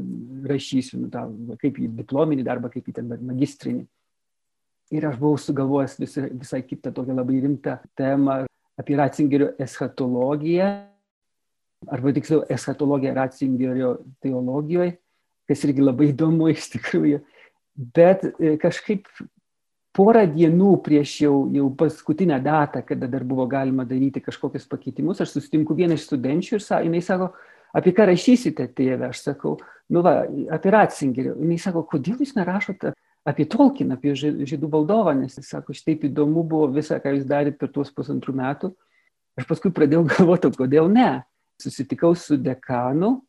rašysiu, 0.51 1.05
nu, 1.07 1.15
tą, 1.15 1.29
kaip 1.63 1.79
į 1.79 1.95
diplominį 2.03 2.51
darbą, 2.51 2.75
kaip 2.75 2.91
į 2.91 2.99
ten 2.99 3.15
magistrinį. 3.31 3.87
Ir 4.99 5.07
aš 5.07 5.23
buvau 5.23 5.39
sugalvojęs 5.39 6.01
visai, 6.03 6.33
visai 6.35 6.67
kitą 6.67 6.91
tokią 6.91 7.23
labai 7.23 7.47
rimtą 7.47 7.79
temą 7.95 8.43
apie 8.83 8.99
Ratzingerio 8.99 9.53
eschatologiją, 9.63 10.71
arba 11.91 12.13
tiksliau 12.15 12.43
eschatologiją 12.51 13.15
Ratzingerio 13.15 13.93
teologijoje, 14.23 14.97
kas 15.49 15.65
irgi 15.67 15.85
labai 15.85 16.11
įdomu 16.13 16.51
iš 16.53 16.69
tikrųjų. 16.77 17.23
Bet 17.97 18.27
e, 18.29 18.57
kažkaip 18.61 19.09
porą 19.97 20.25
dienų 20.31 20.77
prieš 20.85 21.15
jau, 21.25 21.35
jau 21.53 21.69
paskutinę 21.77 22.39
datą, 22.45 22.83
kada 22.87 23.09
dar 23.11 23.25
buvo 23.29 23.47
galima 23.51 23.85
daryti 23.89 24.23
kažkokius 24.25 24.69
pakeitimus, 24.71 25.21
aš 25.21 25.37
susitinku 25.37 25.77
vieną 25.77 25.97
iš 25.99 26.07
studenčių 26.09 26.59
ir 26.59 26.65
sa, 26.65 26.81
jinai 26.85 27.03
sako, 27.05 27.33
apie 27.77 27.95
ką 27.97 28.09
rašysite 28.13 28.69
tėvę, 28.77 29.11
aš 29.13 29.25
sakau, 29.31 29.57
nu 29.93 30.05
va, 30.05 30.23
apie 30.53 30.73
Ratzingerį. 30.73 31.35
Jis 31.53 31.69
sako, 31.69 31.85
kodėl 31.89 32.21
jūs 32.23 32.37
nerašote 32.39 32.95
apie 33.29 33.47
Tolkieną, 33.47 33.97
apie 33.99 34.15
žydų 34.19 34.71
valdovą, 34.71 35.15
nes 35.19 35.37
jis 35.39 35.51
sako, 35.55 35.75
šitaip 35.77 36.07
įdomu 36.09 36.45
buvo 36.49 36.71
visą, 36.75 36.99
ką 37.03 37.15
jūs 37.17 37.29
darėte 37.29 37.61
per 37.61 37.71
tuos 37.75 37.93
pusantrų 37.95 38.35
metų. 38.39 38.73
Aš 39.39 39.49
paskui 39.49 39.73
pradėjau 39.75 40.07
galvoti, 40.13 40.53
kodėl 40.59 40.91
ne. 40.93 41.11
Susitikau 41.63 42.17
su 42.19 42.39
dekanu, 42.41 43.21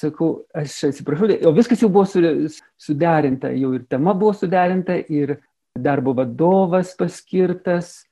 sakau, 0.00 0.42
aš 0.56 0.90
atsiprašau, 0.90 1.30
o 1.48 1.52
viskas 1.56 1.80
jau 1.80 1.88
buvo 1.92 2.04
suderinta, 2.08 3.52
jau 3.56 3.72
ir 3.78 3.86
tema 3.88 4.12
buvo 4.18 4.34
suderinta, 4.36 4.98
ir 5.08 5.38
darbo 5.78 6.12
vadovas 6.18 6.92
paskirtas, 6.98 8.02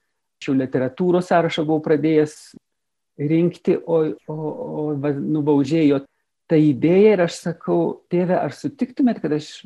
šių 0.41 0.57
literatūros 0.63 1.29
sąrašą 1.29 1.67
buvau 1.69 1.83
pradėjęs 1.85 2.37
rinkti, 3.21 3.77
o, 3.77 3.99
o, 4.33 4.37
o 4.81 4.85
va, 5.03 5.13
nubaužėjo 5.13 6.01
tą 6.51 6.59
idėją 6.59 7.15
ir 7.15 7.25
aš 7.27 7.39
sakau, 7.47 7.81
tėve, 8.13 8.37
ar 8.37 8.55
sutiktumėt, 8.57 9.23
kad 9.23 9.37
aš 9.37 9.63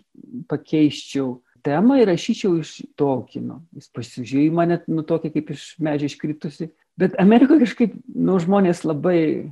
pakeiščiau 0.50 1.38
temą 1.64 1.98
ir 2.02 2.10
rašyčiau 2.12 2.58
iš 2.60 2.76
Tolkino. 3.00 3.62
Jis 3.76 3.90
pasižiūrėjo 3.96 4.52
į 4.52 4.54
mane, 4.54 4.80
nu 4.92 5.04
tokia 5.08 5.32
kaip 5.32 5.54
iš 5.54 5.74
medžio 5.82 6.12
iškritusi. 6.12 6.70
Bet 7.00 7.16
Amerikoje 7.18 7.64
kažkaip, 7.64 7.94
nu, 8.14 8.36
žmonės 8.42 8.84
labai, 8.84 9.50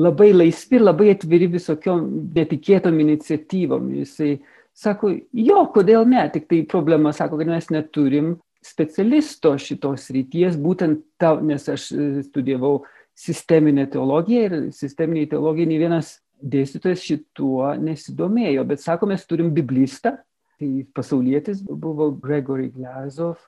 labai 0.00 0.32
laisvi 0.32 0.80
labai 0.80 1.12
atviri 1.12 1.50
visokiom 1.52 2.08
netikėtom 2.34 3.04
iniciatyvom. 3.04 3.92
Jisai 4.00 4.38
Sako, 4.76 5.14
jo, 5.32 5.62
kodėl 5.72 6.04
ne, 6.08 6.20
tik 6.34 6.50
tai 6.50 6.60
problema, 6.68 7.14
sako, 7.16 7.38
kad 7.40 7.48
mes 7.48 7.70
neturim 7.72 8.34
specialisto 8.64 9.54
šitos 9.56 10.10
ryties, 10.12 10.58
būtent 10.60 11.00
tau, 11.20 11.38
nes 11.40 11.64
aš 11.72 11.86
e, 11.94 12.08
studijavau 12.26 12.82
sisteminę 13.16 13.86
teologiją 13.88 14.42
ir 14.44 14.56
sisteminiai 14.76 15.30
teologijai 15.30 15.70
nei 15.70 15.80
vienas 15.80 16.10
dėstytojas 16.42 17.04
šituo 17.04 17.72
nesidomėjo, 17.80 18.64
bet 18.68 18.82
sako, 18.82 19.08
mes 19.10 19.24
turim 19.28 19.52
biblistą, 19.54 20.16
tai 20.60 20.70
pasaulietis 20.96 21.62
buvo 21.66 22.10
Gregory 22.22 22.70
Glazov, 22.72 23.40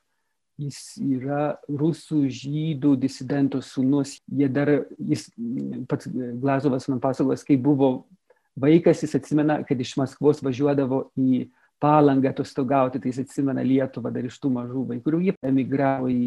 jis 0.59 0.99
yra 0.99 1.59
rusų 1.71 2.25
žydų 2.35 2.97
disidentų 2.99 3.61
sūnus, 3.63 4.17
jie 4.27 4.49
dar, 4.51 4.73
jis 4.99 5.29
pats 5.91 6.11
Glazovas 6.11 6.89
man 6.91 7.01
pasakos, 7.03 7.45
kai 7.47 7.57
buvo 7.61 8.09
vaikas, 8.59 9.05
jis 9.05 9.15
atsimena, 9.21 9.61
kad 9.67 9.79
iš 9.81 9.95
Maskvos 10.01 10.43
važiuodavo 10.43 11.07
į 11.15 11.47
palangą 11.79 12.33
atostogauti, 12.33 12.99
tai 12.99 13.13
jis 13.13 13.23
atsimena 13.23 13.63
Lietuvą 13.63 14.11
dar 14.15 14.27
iš 14.27 14.41
tų 14.43 14.51
mažų 14.57 14.85
vaikų, 14.91 15.05
kurių 15.07 15.21
jie 15.29 15.35
emigravo 15.47 16.11
į 16.11 16.25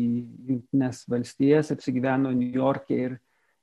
Junktinės 0.48 1.03
valstijas, 1.12 1.74
apsigyveno 1.75 2.32
New 2.32 2.56
York'e 2.56 3.00
ir, 3.10 3.18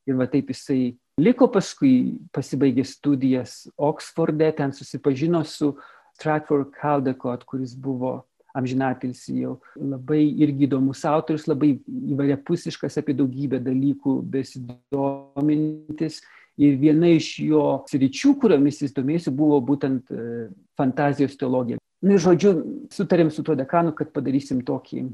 ir 0.08 0.18
va 0.18 0.28
taip 0.28 0.52
jisai 0.52 0.98
liko 1.18 1.48
paskui, 1.52 2.18
pasibaigė 2.34 2.84
studijas 2.86 3.68
Oksforde, 3.76 4.52
ten 4.56 4.72
susipažino 4.72 5.44
su 5.44 5.76
Stratford 6.18 6.68
Caldecott, 6.78 7.44
kuris 7.46 7.74
buvo 7.78 8.24
amžinatilsi 8.58 9.40
jau 9.42 9.60
labai 9.76 10.24
irgi 10.40 10.64
įdomus 10.66 11.04
autorius, 11.06 11.46
labai 11.50 11.78
įvairiapusiškas 11.86 12.98
apie 13.02 13.14
daugybę 13.18 13.58
dalykų 13.62 14.22
besidomintis 14.32 16.22
Ir 16.58 16.74
viena 16.74 17.06
iš 17.14 17.36
jo 17.46 17.62
sričių, 17.86 18.32
kuriomis 18.42 18.80
jis 18.82 18.94
domėjosi, 18.96 19.30
buvo 19.30 19.60
būtent 19.62 20.10
e, 20.10 20.48
fantazijos 20.78 21.36
teologija. 21.38 21.78
Na 22.02 22.16
ir 22.16 22.22
žodžiu, 22.22 22.50
sutarėm 22.90 23.30
su 23.30 23.44
tuo 23.46 23.54
dekanu, 23.58 23.92
kad 23.94 24.10
padarysim 24.14 24.64
tokį 24.66 25.04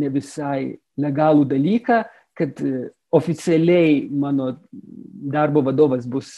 ne 0.00 0.10
visai 0.12 0.74
legalų 1.00 1.46
dalyką, 1.54 2.02
kad 2.36 2.60
e, 2.60 2.90
oficialiai 3.14 4.08
mano 4.10 4.50
darbo 5.34 5.62
vadovas 5.62 6.06
bus 6.06 6.32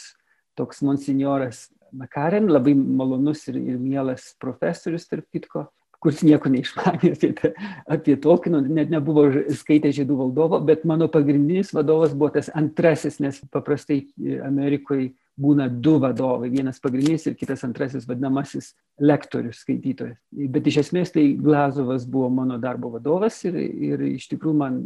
toks 0.57 0.83
monsignoras 0.85 1.67
Makaren, 1.97 2.49
labai 2.51 2.73
malonus 2.75 3.45
ir, 3.47 3.55
ir 3.57 3.77
mielas 3.79 4.33
profesorius, 4.41 5.05
tarp 5.07 5.23
kitko 5.31 5.63
kuris 6.03 6.23
nieko 6.25 6.49
neišmanė 6.53 7.13
apie, 7.15 7.53
apie 7.97 8.17
Tolkieno, 8.21 8.61
net 8.61 8.91
nebuvo 8.93 9.27
skaitę 9.57 9.91
žydų 9.95 10.17
valdovo, 10.21 10.59
bet 10.65 10.85
mano 10.85 11.09
pagrindinis 11.11 11.73
vadovas 11.75 12.13
buvo 12.13 12.35
tas 12.37 12.51
antrasis, 12.53 13.21
nes 13.23 13.39
paprastai 13.53 14.03
Amerikoje 14.45 15.13
būna 15.37 15.67
du 15.69 15.97
vadovai, 16.01 16.49
vienas 16.49 16.79
pagrindinis 16.81 17.27
ir 17.29 17.35
kitas 17.37 17.61
antrasis 17.65 18.07
vadinamasis 18.09 18.71
lektorius, 18.97 19.61
skaitytojas. 19.61 20.17
Bet 20.53 20.69
iš 20.69 20.79
esmės 20.81 21.13
tai 21.13 21.27
Glazovas 21.37 22.07
buvo 22.09 22.31
mano 22.33 22.57
darbo 22.61 22.89
vadovas 22.95 23.37
ir, 23.45 23.59
ir 23.61 24.01
iš 24.07 24.25
tikrųjų 24.31 24.57
man 24.57 24.79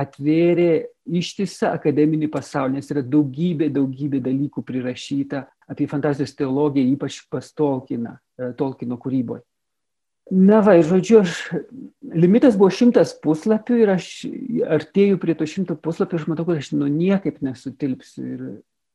atvėrė 0.00 0.70
ištisą 1.20 1.74
akademinį 1.76 2.30
pasaulį, 2.32 2.78
nes 2.78 2.90
yra 2.94 3.04
daugybė, 3.04 3.68
daugybė 3.76 4.22
dalykų 4.24 4.64
prirašyta 4.64 5.44
apie 5.70 5.88
fantazijos 5.90 6.32
teologiją, 6.38 6.96
ypač 6.96 7.20
pas 7.30 7.52
Tolkieną, 7.52 8.16
Tolkieno 8.56 8.96
kūryboje. 9.00 9.44
Na 10.30 10.60
va, 10.62 10.76
ir 10.78 10.86
žodžiu, 10.86 11.24
aš, 11.24 11.38
limitas 12.14 12.54
buvo 12.58 12.70
šimtas 12.70 13.16
puslapių 13.22 13.78
ir 13.82 13.90
aš 13.96 14.08
artėjau 14.78 15.18
prie 15.18 15.34
to 15.34 15.48
šimto 15.50 15.74
puslapių 15.74 16.16
ir 16.16 16.22
aš 16.22 16.26
matau, 16.30 16.46
kad 16.46 16.60
aš 16.60 16.70
nu 16.76 16.86
niekaip 16.86 17.40
nesutilpsiu. 17.42 18.26
Ir 18.26 18.44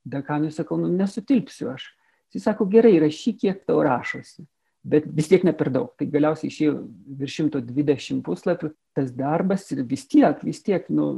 dekanui 0.07 0.53
sakau, 0.55 0.77
nu 0.79 0.87
nesutilpsiu 0.93 1.73
aš. 1.73 1.89
Jis 2.35 2.45
sako, 2.47 2.67
gerai, 2.71 2.97
rašyk, 3.03 3.41
kiek 3.43 3.63
tau 3.67 3.81
rašosi. 3.83 4.45
Bet 4.85 5.07
vis 5.17 5.27
tiek 5.31 5.43
ne 5.47 5.51
per 5.57 5.71
daug. 5.73 5.89
Tai 5.97 6.05
galiausiai 6.13 6.51
išėjo 6.51 6.73
virš 7.19 7.37
120 7.41 8.21
puslapių 8.25 8.69
tas 8.95 9.11
darbas 9.15 9.65
ir 9.73 9.81
vis 9.87 10.05
tiek, 10.07 10.43
vis 10.45 10.61
tiek, 10.63 10.85
nu, 10.93 11.09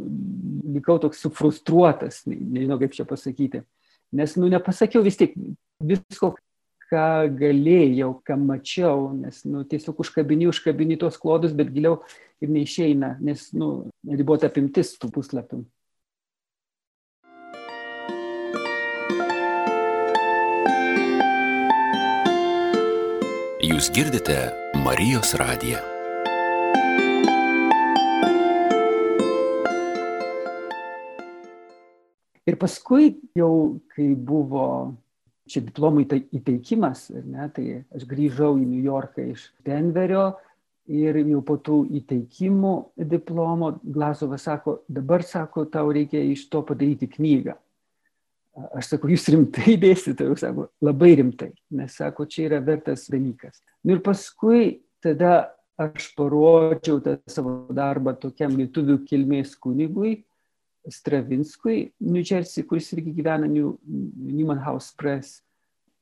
likau 0.77 0.97
toks 1.03 1.19
sufrustruotas, 1.25 2.21
nežinau 2.29 2.79
kaip 2.81 2.95
čia 2.95 3.05
pasakyti. 3.09 3.65
Nes, 4.15 4.37
nu, 4.39 4.47
nepasakiau 4.49 5.03
vis 5.03 5.19
tiek 5.19 5.33
visko, 5.83 6.31
ką 6.91 7.07
galėjau, 7.39 8.11
ką 8.27 8.37
mačiau, 8.39 9.09
nes 9.15 9.43
nu, 9.47 9.63
tiesiog 9.67 9.99
užkabini, 10.03 10.47
užkabini 10.51 10.99
tos 10.99 11.19
klodus, 11.19 11.55
bet 11.55 11.73
giliau 11.75 12.01
ir 12.43 12.51
neišeina, 12.53 13.17
nes 13.23 13.49
nu, 13.57 13.89
ribota 14.07 14.47
apimtis 14.51 14.95
tų 15.01 15.11
puslapių. 15.17 15.63
Jūs 23.67 23.89
girdite 23.91 24.37
Marijos 24.85 25.33
radiją. 25.35 25.81
Ir 32.47 32.55
paskui 32.55 33.17
jau, 33.35 33.81
kai 33.91 34.13
buvo 34.15 34.95
čia 35.49 35.63
diplomų 35.65 36.05
įteikimas, 36.35 37.07
ne, 37.25 37.47
tai 37.53 37.81
aš 37.95 38.05
grįžau 38.09 38.55
į 38.59 38.65
New 38.65 38.83
Yorką 38.85 39.25
iš 39.33 39.47
Denverio 39.65 40.31
ir 40.87 41.19
jau 41.19 41.41
po 41.45 41.57
tų 41.59 41.81
įteikimų 41.99 42.73
diplomo 43.11 43.73
Glasovas 43.83 44.47
sako, 44.47 44.81
dabar 44.87 45.25
sako, 45.27 45.65
tau 45.71 45.91
reikia 45.91 46.21
iš 46.23 46.47
to 46.51 46.63
padaryti 46.67 47.09
knygą. 47.11 47.57
Aš 48.73 48.93
sakau, 48.93 49.11
jūs 49.11 49.27
rimtai 49.29 49.75
dėsite, 49.83 50.25
jūs 50.25 50.41
sako, 50.41 50.69
labai 50.81 51.11
rimtai, 51.19 51.51
nes 51.77 51.97
sako, 51.99 52.25
čia 52.25 52.47
yra 52.47 52.61
vertas 52.63 53.05
dalykas. 53.11 53.61
Nu 53.85 53.97
ir 53.97 54.01
paskui 54.05 54.79
tada 55.03 55.53
aš 55.77 56.09
parodžiau 56.17 56.97
tą 57.05 57.17
savo 57.29 57.59
darbą 57.75 58.15
tokiam 58.17 58.55
lietuvių 58.57 58.97
kilmės 59.05 59.53
kunigui, 59.61 60.23
Stravinskui, 60.91 61.91
New 61.99 62.23
Jersey, 62.23 62.63
kuris 62.67 62.91
irgi 62.95 63.13
gyvena 63.17 63.47
New, 63.49 63.75
Newman 63.87 64.61
House 64.63 64.93
Press 64.97 65.41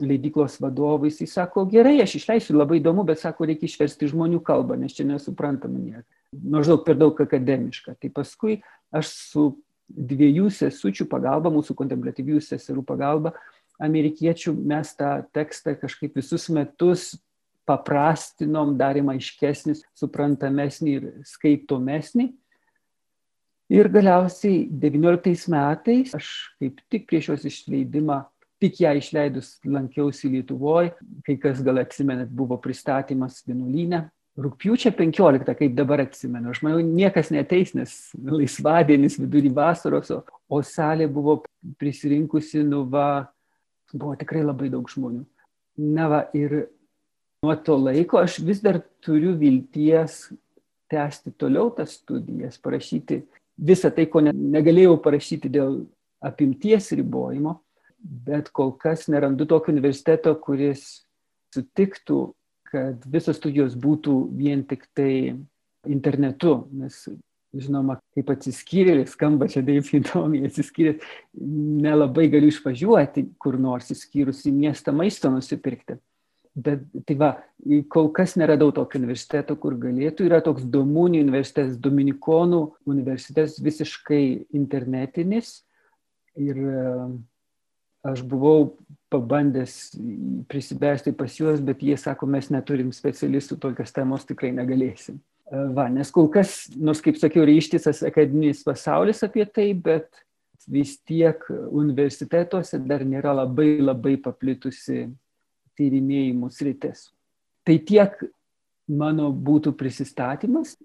leidyklos 0.02 0.60
vadovui. 0.62 1.12
Jis 1.14 1.34
sako, 1.38 1.66
gerai, 1.72 1.98
aš 2.04 2.18
išleisiu, 2.20 2.58
labai 2.58 2.82
įdomu, 2.82 3.06
bet 3.08 3.22
sako, 3.22 3.48
reikia 3.50 3.70
išversti 3.70 4.12
žmonių 4.12 4.42
kalbą, 4.46 4.78
nes 4.80 4.96
čia 4.96 5.08
nesuprantama 5.08 5.80
nieko. 5.80 6.06
Maždaug 6.36 6.84
per 6.86 6.98
daug 7.00 7.20
akademiška. 7.22 7.96
Tai 8.02 8.12
paskui 8.14 8.60
aš 8.96 9.12
su 9.14 9.46
dviejų 9.88 10.50
sesučių 10.52 11.08
pagalba, 11.10 11.54
mūsų 11.54 11.76
kontemplatyvių 11.78 12.42
seserų 12.44 12.84
pagalba, 12.88 13.36
amerikiečių 13.82 14.56
mes 14.56 14.94
tą 14.98 15.20
tekstą 15.36 15.76
kažkaip 15.80 16.16
visus 16.18 16.48
metus 16.54 17.14
paprastinom, 17.66 18.76
darėm 18.78 19.10
aiškesnį, 19.16 19.78
suprantamesnį 19.98 20.96
ir 21.00 21.08
skaitomesnį. 21.28 22.30
Ir 23.74 23.90
galiausiai 23.90 24.68
19 24.70 25.50
metais 25.50 26.14
aš 26.14 26.28
kaip 26.62 26.82
tik 26.92 27.08
prieš 27.10 27.32
jos 27.32 27.46
išleidimą, 27.50 28.20
tik 28.62 28.78
ją 28.84 28.92
išleidus 29.00 29.56
lankiausi 29.66 30.30
Lietuvoje, 30.30 30.94
kai 31.26 31.38
kas 31.42 31.64
gal 31.66 31.82
atsimenat, 31.82 32.30
buvo 32.30 32.60
pristatymas 32.62 33.42
vienuolynę. 33.48 34.06
Rūpiučio 34.36 34.92
15, 34.92 35.48
kaip 35.56 35.76
dabar 35.78 36.04
atsimenu, 36.04 36.52
aš 36.52 36.60
manau, 36.66 36.82
niekas 36.84 37.30
neteis, 37.32 37.72
nes 37.72 37.92
laisvadienis 38.20 39.16
vidury 39.22 39.48
vasaros, 39.56 40.12
o 40.52 40.60
salė 40.60 41.08
buvo 41.08 41.38
prisirinkusi, 41.80 42.66
nu 42.68 42.82
va, 42.92 43.30
buvo 43.94 44.12
tikrai 44.20 44.44
labai 44.44 44.68
daug 44.74 44.92
žmonių. 44.92 45.24
Na 45.96 46.10
va, 46.12 46.20
ir 46.36 46.66
nuo 47.46 47.56
to 47.64 47.80
laiko 47.80 48.20
aš 48.20 48.42
vis 48.44 48.60
dar 48.64 48.82
turiu 49.04 49.38
vilties 49.40 50.26
tęsti 50.92 51.32
toliau 51.40 51.72
tas 51.74 51.96
studijas, 52.02 52.60
parašyti 52.60 53.24
visą 53.58 53.92
tai, 53.96 54.08
ko 54.12 54.22
negalėjau 54.26 54.98
parašyti 55.04 55.52
dėl 55.52 55.84
apimties 56.26 56.92
ribojimo, 56.98 57.60
bet 58.00 58.52
kol 58.56 58.74
kas 58.80 59.08
nerandu 59.12 59.48
tokio 59.50 59.74
universiteto, 59.74 60.36
kuris 60.42 61.06
sutiktų, 61.56 62.20
kad 62.70 63.06
visos 63.10 63.38
studijos 63.40 63.78
būtų 63.80 64.16
vien 64.36 64.66
tik 64.68 64.88
tai 64.98 65.36
internetu, 65.88 66.66
nes 66.76 67.06
žinoma, 67.56 68.00
kaip 68.16 68.32
atsiskyrėlis, 68.34 69.14
skamba 69.16 69.48
čia 69.52 69.64
taip 69.66 69.88
įdomiai, 69.96 70.50
atsiskyrėlis, 70.50 71.06
nelabai 71.86 72.28
galiu 72.34 72.50
išvažiuoti 72.52 73.30
kur 73.40 73.58
nors, 73.62 73.94
įskyrus 73.94 74.44
į 74.50 74.54
miestą 74.58 74.94
maisto 74.96 75.32
nusipirkti. 75.32 75.98
Bet 76.56 76.86
tai 77.04 77.18
va, 77.20 77.30
kol 77.92 78.08
kas 78.16 78.38
neradau 78.40 78.70
tokio 78.72 79.02
universiteto, 79.02 79.58
kur 79.60 79.76
galėtų. 79.80 80.30
Yra 80.30 80.40
toks 80.44 80.64
Domunijų 80.72 81.26
universitetas, 81.26 81.76
Dominikonų 81.84 82.62
universitetas 82.88 83.58
visiškai 83.64 84.48
internetinis. 84.56 85.58
Ir 86.40 86.62
e, 86.64 86.86
aš 88.08 88.24
buvau 88.24 88.78
pabandęs 89.12 89.76
prisibesti 90.48 91.12
pas 91.16 91.36
juos, 91.36 91.60
bet 91.60 91.84
jie 91.84 91.98
sako, 92.00 92.30
mes 92.32 92.48
neturim 92.52 92.96
specialistų, 92.96 93.60
tokios 93.60 93.92
temos 93.96 94.24
tikrai 94.28 94.54
negalėsim. 94.56 95.20
E, 95.52 95.66
va, 95.76 95.90
nes 95.92 96.12
kol 96.16 96.32
kas, 96.32 96.70
nors 96.80 97.04
kaip 97.04 97.20
sakiau, 97.20 97.44
yra 97.44 97.58
ištisas 97.60 98.00
akademinis 98.08 98.64
pasaulis 98.64 99.20
apie 99.28 99.44
tai, 99.44 99.74
bet 99.76 100.08
vis 100.72 100.96
tiek 101.04 101.44
universitetuose 101.52 102.80
dar 102.88 103.04
nėra 103.04 103.36
labai 103.44 103.76
labai 103.84 104.16
paplitusi 104.24 105.04
tyrinėjimų 105.78 106.50
sritis. 106.54 107.10
Tai 107.66 107.78
tiek 107.88 108.20
mano 108.88 109.32
būtų 109.32 109.74
prisistatymas. 109.78 110.76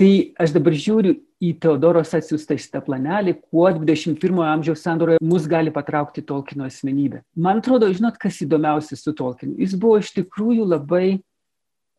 Tai 0.00 0.10
aš 0.40 0.54
dabar 0.54 0.76
žiūriu 0.80 1.16
į 1.44 1.50
Teodoros 1.60 2.14
atsiųstą 2.16 2.56
šitą 2.60 2.80
planelį, 2.84 3.34
kuo 3.50 3.66
21 3.74 4.40
amžiaus 4.46 4.84
sandoroje 4.84 5.20
mus 5.24 5.48
gali 5.50 5.72
patraukti 5.74 6.24
Tolkino 6.24 6.64
asmenybė. 6.68 7.20
Man 7.36 7.60
atrodo, 7.60 7.90
žinot, 7.92 8.16
kas 8.20 8.40
įdomiausia 8.44 8.96
su 8.96 9.12
Tolkinu. 9.16 9.58
Jis 9.60 9.76
buvo 9.80 9.98
iš 10.00 10.14
tikrųjų 10.16 10.64
labai 10.70 11.20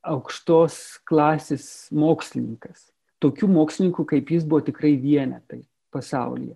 aukštos 0.01 0.79
klasės 1.05 1.67
mokslininkas. 1.93 2.89
Tokių 3.21 3.51
mokslininkų 3.53 4.07
kaip 4.15 4.33
jis 4.33 4.47
buvo 4.49 4.63
tikrai 4.65 4.95
vienetai 4.97 5.61
pasaulyje. 5.93 6.55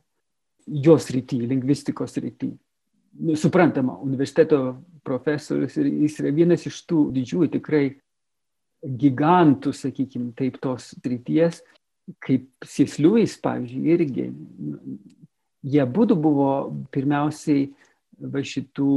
Jos 0.65 1.11
rytyje, 1.13 1.45
lingvistikos 1.51 2.17
rytyje 2.17 2.57
suprantama, 3.35 3.97
universiteto 4.01 4.81
profesorius 5.05 5.77
ir 5.79 5.89
jis 6.03 6.19
yra 6.21 6.33
vienas 6.35 6.65
iš 6.67 6.81
tų 6.89 7.07
didžiųjų 7.15 7.51
tikrai 7.57 7.85
gigantų, 8.85 9.73
sakykime, 9.73 10.33
taip 10.37 10.59
tos 10.61 10.91
ryties, 11.05 11.61
kaip 12.21 12.45
Sisliuvis, 12.65 13.37
pavyzdžiui, 13.41 13.95
irgi. 13.95 14.27
Jie 15.65 15.85
būtų 15.89 16.17
buvo 16.21 16.49
pirmiausiai 16.93 17.71
va 18.21 18.43
šitų 18.45 18.91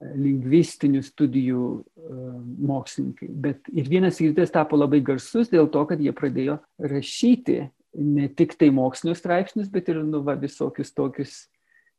lingvistinių 0.00 1.02
studijų 1.04 1.64
mokslininkai. 2.70 3.28
Bet 3.28 3.68
ir 3.74 3.90
vienas 3.90 4.20
rytis 4.22 4.54
tapo 4.54 4.78
labai 4.78 5.02
garsus 5.04 5.50
dėl 5.52 5.68
to, 5.72 5.82
kad 5.90 6.00
jie 6.00 6.14
pradėjo 6.16 6.56
rašyti 6.80 7.58
ne 8.00 8.28
tik 8.32 8.54
tai 8.56 8.70
mokslinius 8.72 9.20
straipsnius, 9.20 9.68
bet 9.72 9.90
ir 9.90 10.00
nu, 10.06 10.22
va, 10.24 10.38
visokius 10.40 10.94
tokius 10.94 11.34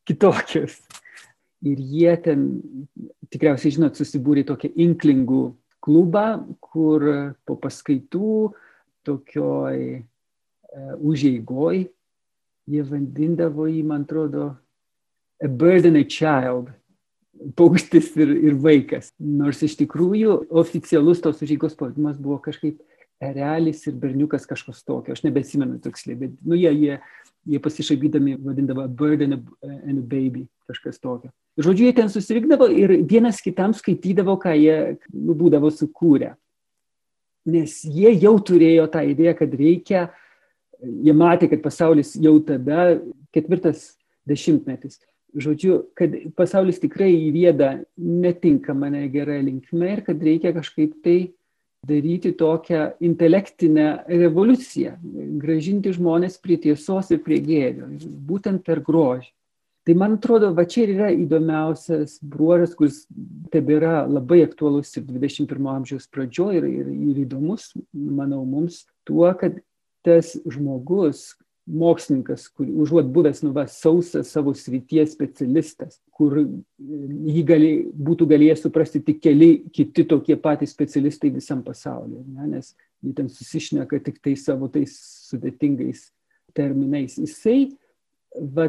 kitokius. 0.07 0.79
Ir 1.61 1.77
jie 1.77 2.13
ten, 2.25 2.45
tikriausiai 3.29 3.75
žinot, 3.75 3.99
susibūrė 3.99 4.43
tokį 4.49 4.71
inklingų 4.81 5.43
klubą, 5.81 6.41
kur 6.61 7.05
po 7.45 7.57
paskaitų 7.61 8.51
tokioj 9.05 9.77
e, 10.01 10.01
užeigoj 10.97 11.83
jie 12.71 12.83
vandindavo 12.87 13.67
jį, 13.69 13.81
man 13.87 14.05
atrodo, 14.07 14.51
a 15.41 15.49
bird 15.49 15.87
and 15.89 15.99
a 15.99 16.05
child, 16.05 16.69
paukštis 17.57 18.11
ir, 18.21 18.33
ir 18.49 18.57
vaikas. 18.61 19.11
Nors 19.17 19.61
iš 19.65 19.77
tikrųjų 19.79 20.37
oficialus 20.61 21.23
tos 21.23 21.41
užeigos 21.41 21.77
pavadinimas 21.77 22.21
buvo 22.21 22.37
kažkaip 22.43 22.81
erelis 23.21 23.83
ir 23.89 23.97
berniukas 24.01 24.47
kažkas 24.49 24.81
tokio, 24.85 25.13
aš 25.13 25.25
nebesimenu 25.25 25.81
tiksliai, 25.81 26.17
bet 26.23 26.37
nu, 26.41 26.57
jie, 26.57 26.71
jie 26.73 27.01
jie 27.45 27.59
pasišaipydami 27.59 28.35
vadindavo 28.41 28.87
bird 28.87 29.21
and 29.21 29.33
a, 29.33 29.39
and 29.63 29.99
a 29.99 30.01
baby, 30.01 30.47
kažkas 30.71 30.99
tokio. 31.03 31.31
Žodžiu, 31.61 31.89
jie 31.89 31.95
ten 31.97 32.09
susirinkdavo 32.11 32.69
ir 32.71 32.95
vienas 33.07 33.43
kitam 33.43 33.75
skaitydavo, 33.77 34.37
ką 34.41 34.55
jie 34.57 34.77
nu, 35.13 35.35
būdavo 35.37 35.71
sukūrę. 35.75 36.33
Nes 37.51 37.79
jie 37.83 38.11
jau 38.21 38.35
turėjo 38.39 38.87
tą 38.93 39.03
idėją, 39.11 39.35
kad 39.39 39.53
reikia, 39.57 40.03
jie 40.81 41.15
matė, 41.17 41.49
kad 41.51 41.63
pasaulis 41.63 42.13
jau 42.21 42.35
tada, 42.45 42.99
ketvirtas 43.33 43.95
dešimtmetis, 44.29 44.99
žodžiu, 45.33 45.81
kad 45.97 46.13
pasaulis 46.37 46.81
tikrai 46.81 47.11
įvėda 47.15 47.73
netinkamą, 47.97 48.91
negerą 48.93 49.39
linkmę 49.45 49.95
ir 49.95 50.03
kad 50.05 50.23
reikia 50.23 50.53
kažkaip 50.55 50.97
tai 51.05 51.19
daryti 51.87 52.33
tokią 52.37 52.91
intelektinę 53.01 53.87
revoliuciją, 54.07 54.97
gražinti 55.41 55.93
žmonės 55.95 56.37
prie 56.41 56.59
tiesos 56.61 57.09
ir 57.09 57.23
prie 57.25 57.39
gėrio, 57.41 57.89
būtent 58.27 58.61
per 58.65 58.83
grožį. 58.85 59.31
Tai 59.87 59.95
man 59.97 60.19
atrodo, 60.19 60.51
va 60.53 60.67
čia 60.69 60.83
ir 60.85 60.93
yra 60.93 61.09
įdomiausias 61.15 62.19
bruožas, 62.21 62.75
kuris 62.77 62.99
tebėra 63.53 64.03
labai 64.05 64.43
aktualus 64.45 64.93
ir 64.99 65.07
21 65.07 65.69
amžiaus 65.73 66.05
pradžioje 66.13 66.61
ir, 66.61 66.67
ir, 66.69 66.91
ir 67.11 67.21
įdomus, 67.23 67.71
manau, 67.91 68.43
mums 68.45 68.83
tuo, 69.09 69.25
kad 69.39 69.57
tas 70.05 70.35
žmogus, 70.45 71.31
mokslininkas, 71.71 72.47
kur 72.53 72.69
užuot 72.83 73.09
buvęs 73.13 73.43
nu, 73.45 73.51
va, 73.55 73.65
sausas 73.69 74.31
savo 74.33 74.53
srities 74.57 75.13
specialistas, 75.15 75.99
kur 76.13 76.39
jį 76.41 77.43
gali, 77.47 77.73
būtų 77.93 78.27
galėjęs 78.31 78.65
suprasti 78.65 79.01
tik 79.05 79.21
keli 79.23 79.51
kiti 79.73 80.05
tokie 80.09 80.37
patys 80.41 80.73
specialistai 80.75 81.31
visam 81.33 81.61
pasaulyje, 81.65 82.23
ne? 82.35 82.49
nes 82.55 82.73
jie 83.01 83.13
ten 83.17 83.29
susišneka 83.31 84.01
tik 84.05 84.19
tai 84.21 84.35
savo 84.37 84.69
tais 84.73 84.93
sudėtingais 85.29 86.09
terminais. 86.57 87.17
Jisai, 87.21 87.71
va, 88.35 88.67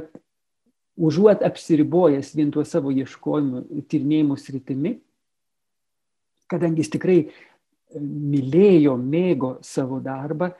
užuot 0.96 1.42
apsiribojęs 1.46 2.34
vien 2.36 2.50
tuo 2.52 2.64
savo 2.68 2.92
ieškojimu, 2.92 3.64
tyrinėjimu 3.88 4.36
sritimi, 4.40 4.96
kadangi 6.50 6.84
jis 6.84 6.92
tikrai 6.92 7.18
mylėjo, 7.96 8.96
mėgo 9.00 9.56
savo 9.64 10.00
darbą, 10.04 10.52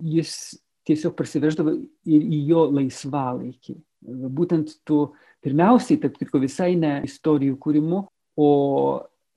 jis 0.00 0.58
tiesiog 0.88 1.14
prasiveždavo 1.18 1.74
ir 2.08 2.24
į 2.24 2.40
jo 2.50 2.64
laisvalaikį. 2.70 3.76
Būtent 4.32 4.78
tu 4.88 5.10
pirmiausiai, 5.44 6.00
taip 6.00 6.16
kitko 6.18 6.40
visai 6.42 6.72
ne 6.78 6.98
istorijų 7.06 7.58
kūrimu, 7.60 8.04
o 8.40 8.50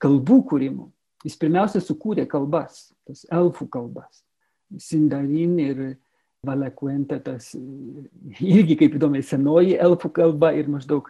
kalbų 0.04 0.40
kūrimu. 0.52 0.88
Jis 1.24 1.38
pirmiausia 1.40 1.80
sukūrė 1.84 2.26
kalbas, 2.30 2.90
tas 3.08 3.24
elfų 3.32 3.70
kalbas. 3.72 4.24
Sindarin 4.80 5.56
ir 5.62 5.84
Valakuenta, 6.44 7.20
tas 7.24 7.54
irgi 8.44 8.76
kaip 8.80 8.98
įdomiai 8.98 9.24
senoji 9.24 9.78
elfų 9.80 10.12
kalba 10.18 10.52
ir 10.58 10.68
maždaug 10.72 11.08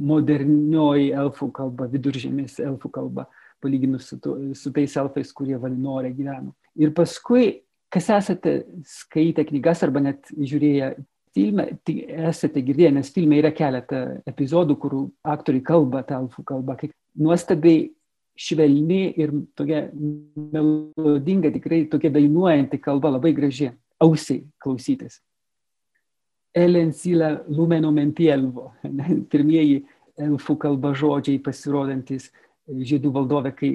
modernioji 0.00 1.12
elfų 1.14 1.50
kalba, 1.54 1.86
viduržėmės 1.92 2.56
elfų 2.64 2.90
kalba, 2.94 3.28
palyginus 3.62 4.08
su, 4.10 4.18
to, 4.18 4.38
su 4.56 4.72
tais 4.74 4.96
elfais, 4.98 5.30
kurie 5.36 5.58
Valinorė 5.60 6.10
gyveno. 6.16 6.54
Ir 6.80 6.94
paskui 6.96 7.60
kas 7.94 8.08
esate 8.10 8.54
skaitę 8.88 9.44
knygas 9.46 9.84
arba 9.86 10.02
net 10.02 10.30
žiūrėję 10.34 10.94
filmą, 11.34 11.66
tai 11.86 11.94
esate 12.30 12.62
girdėję, 12.64 12.94
nes 12.96 13.10
filme 13.14 13.38
yra 13.38 13.52
keletą 13.54 14.00
epizodų, 14.30 14.78
kur 14.82 14.96
aktoriai 15.34 15.62
kalba 15.66 16.02
tą 16.06 16.22
alfų 16.22 16.46
kalbą, 16.48 16.78
kaip 16.80 16.94
nuostabiai 17.18 17.88
švelni 18.34 19.02
ir 19.20 19.30
tokia 19.58 19.84
melodinga, 19.94 21.52
tikrai 21.54 21.84
tokia 21.90 22.10
dainuojanti 22.14 22.80
kalba, 22.82 23.12
labai 23.14 23.34
graži, 23.36 23.70
ausiai 24.04 24.44
klausytis. 24.62 25.20
Elen 26.54 26.92
sila 26.94 27.32
lumeno 27.50 27.90
mentielvo, 27.94 28.70
pirmieji 29.32 29.82
elfų 30.20 30.56
kalba 30.62 30.92
žodžiai 30.94 31.42
pasirodantis 31.42 32.30
žydų 32.68 33.12
valdove, 33.14 33.52
kai 33.56 33.72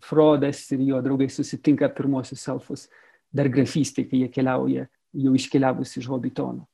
Frodas 0.00 0.62
ir 0.72 0.80
jo 0.86 1.00
draugai 1.04 1.26
susitinka 1.28 1.90
pirmosius 1.92 2.46
elfus 2.48 2.86
dar 3.28 3.50
grafystai, 3.52 4.06
kai 4.08 4.22
jie 4.22 4.28
keliauja, 4.32 4.86
jau 5.12 5.32
iškeliavus 5.36 5.98
iš 6.00 6.08
Hobitono. 6.08 6.69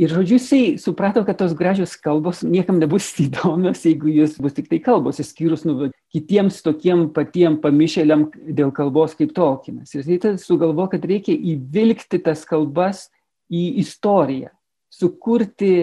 Ir 0.00 0.08
žodžiu, 0.08 0.38
jisai 0.38 0.78
suprato, 0.80 1.20
kad 1.28 1.36
tos 1.36 1.52
gražios 1.52 1.92
kalbos 2.00 2.40
niekam 2.40 2.78
nebus 2.80 3.10
įdomios, 3.26 3.82
jeigu 3.84 4.08
jūs 4.08 4.38
bus 4.40 4.54
tik 4.56 4.70
tai 4.70 4.78
kalbos, 4.80 5.20
išskyrus 5.20 5.66
nu, 5.68 5.90
kitiems 6.14 6.62
tokiem 6.64 7.10
patiem 7.16 7.58
pamišėliam 7.60 8.30
dėl 8.32 8.72
kalbos 8.72 9.12
kaip 9.18 9.34
Tolkienas. 9.36 9.92
Ir 9.92 10.08
jisai 10.08 10.38
sugalvo, 10.40 10.88
kad 10.88 11.04
reikia 11.04 11.36
įvilgti 11.36 12.22
tas 12.24 12.46
kalbas 12.48 13.08
į 13.52 13.66
istoriją, 13.82 14.54
sukurti 14.94 15.74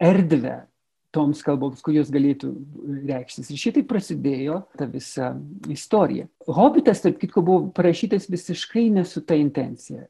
erdvę, 0.00 0.56
toms 1.12 1.42
kalboms, 1.44 1.82
kur 1.84 1.94
jos 1.94 2.08
galėtų 2.14 2.54
reikštis. 3.10 3.50
Ir 3.50 3.60
šitai 3.60 3.82
prasidėjo 3.86 4.62
ta 4.78 4.86
visa 4.88 5.32
istorija. 5.68 6.28
Hobitas, 6.48 7.02
tarp 7.04 7.18
kitko, 7.20 7.42
buvo 7.44 7.68
parašytas 7.76 8.30
visiškai 8.30 8.86
nesu 8.94 9.22
ta 9.26 9.36
intencija. 9.38 10.06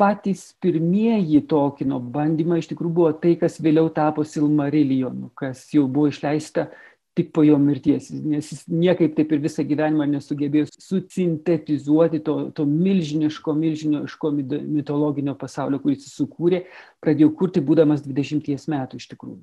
Patys 0.00 0.46
pirmieji 0.64 1.42
Tolkieno 1.48 1.98
bandymai 2.00 2.62
iš 2.62 2.70
tikrųjų 2.70 2.94
buvo 2.96 3.10
tai, 3.20 3.34
kas 3.40 3.58
vėliau 3.60 3.90
tapo 3.92 4.24
Silmarilionu, 4.24 5.28
kas 5.36 5.66
jau 5.74 5.84
buvo 5.84 6.08
išleista 6.08 6.70
tik 7.18 7.34
po 7.36 7.42
jo 7.44 7.58
mirties, 7.60 8.08
nes 8.08 8.48
jis 8.52 8.64
niekaip 8.70 9.12
taip 9.18 9.34
ir 9.34 9.42
visą 9.42 9.64
gyvenimą 9.66 10.06
nesugebėjo 10.08 10.70
susintetizuoti 10.72 12.22
to, 12.24 12.36
to 12.56 12.64
milžiniško, 12.70 13.52
milžiniško 13.60 14.32
mitologinio 14.38 15.34
pasaulio, 15.36 15.82
kurį 15.82 15.98
jis 15.98 16.14
sukūrė, 16.14 16.64
pradėjo 17.02 17.34
kurti 17.36 17.60
būdamas 17.66 18.06
20 18.06 18.70
metų 18.72 19.02
iš 19.02 19.10
tikrųjų 19.12 19.40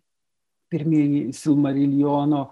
pirmieji 0.71 1.33
Silmariljono 1.35 2.47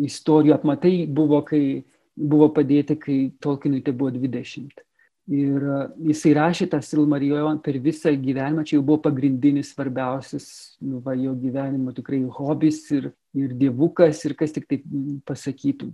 istorijų 0.00 0.56
apmatai 0.56 0.94
buvo, 1.08 1.42
kai 1.46 1.82
buvo 2.16 2.48
padėti, 2.54 2.96
kai 3.00 3.18
Tolkienui 3.42 3.82
tai 3.84 3.94
buvo 3.96 4.12
20. 4.14 4.84
Ir 5.32 5.64
e, 5.64 5.78
jisai 6.10 6.34
rašė 6.36 6.68
tą 6.72 6.82
Silmariljoną 6.84 7.62
per 7.64 7.78
visą 7.80 8.12
gyvenimą, 8.20 8.66
čia 8.68 8.76
jau 8.76 8.84
buvo 8.84 9.00
pagrindinis 9.06 9.72
svarbiausias 9.72 10.46
nu, 10.84 11.00
va, 11.04 11.14
jo 11.16 11.32
gyvenimo 11.38 11.94
tikrai 11.96 12.20
hobis 12.36 12.84
ir, 12.92 13.10
ir 13.38 13.54
dievukas 13.56 14.24
ir 14.26 14.36
kas 14.38 14.52
tik 14.56 14.68
taip 14.70 14.84
pasakytų. 15.28 15.92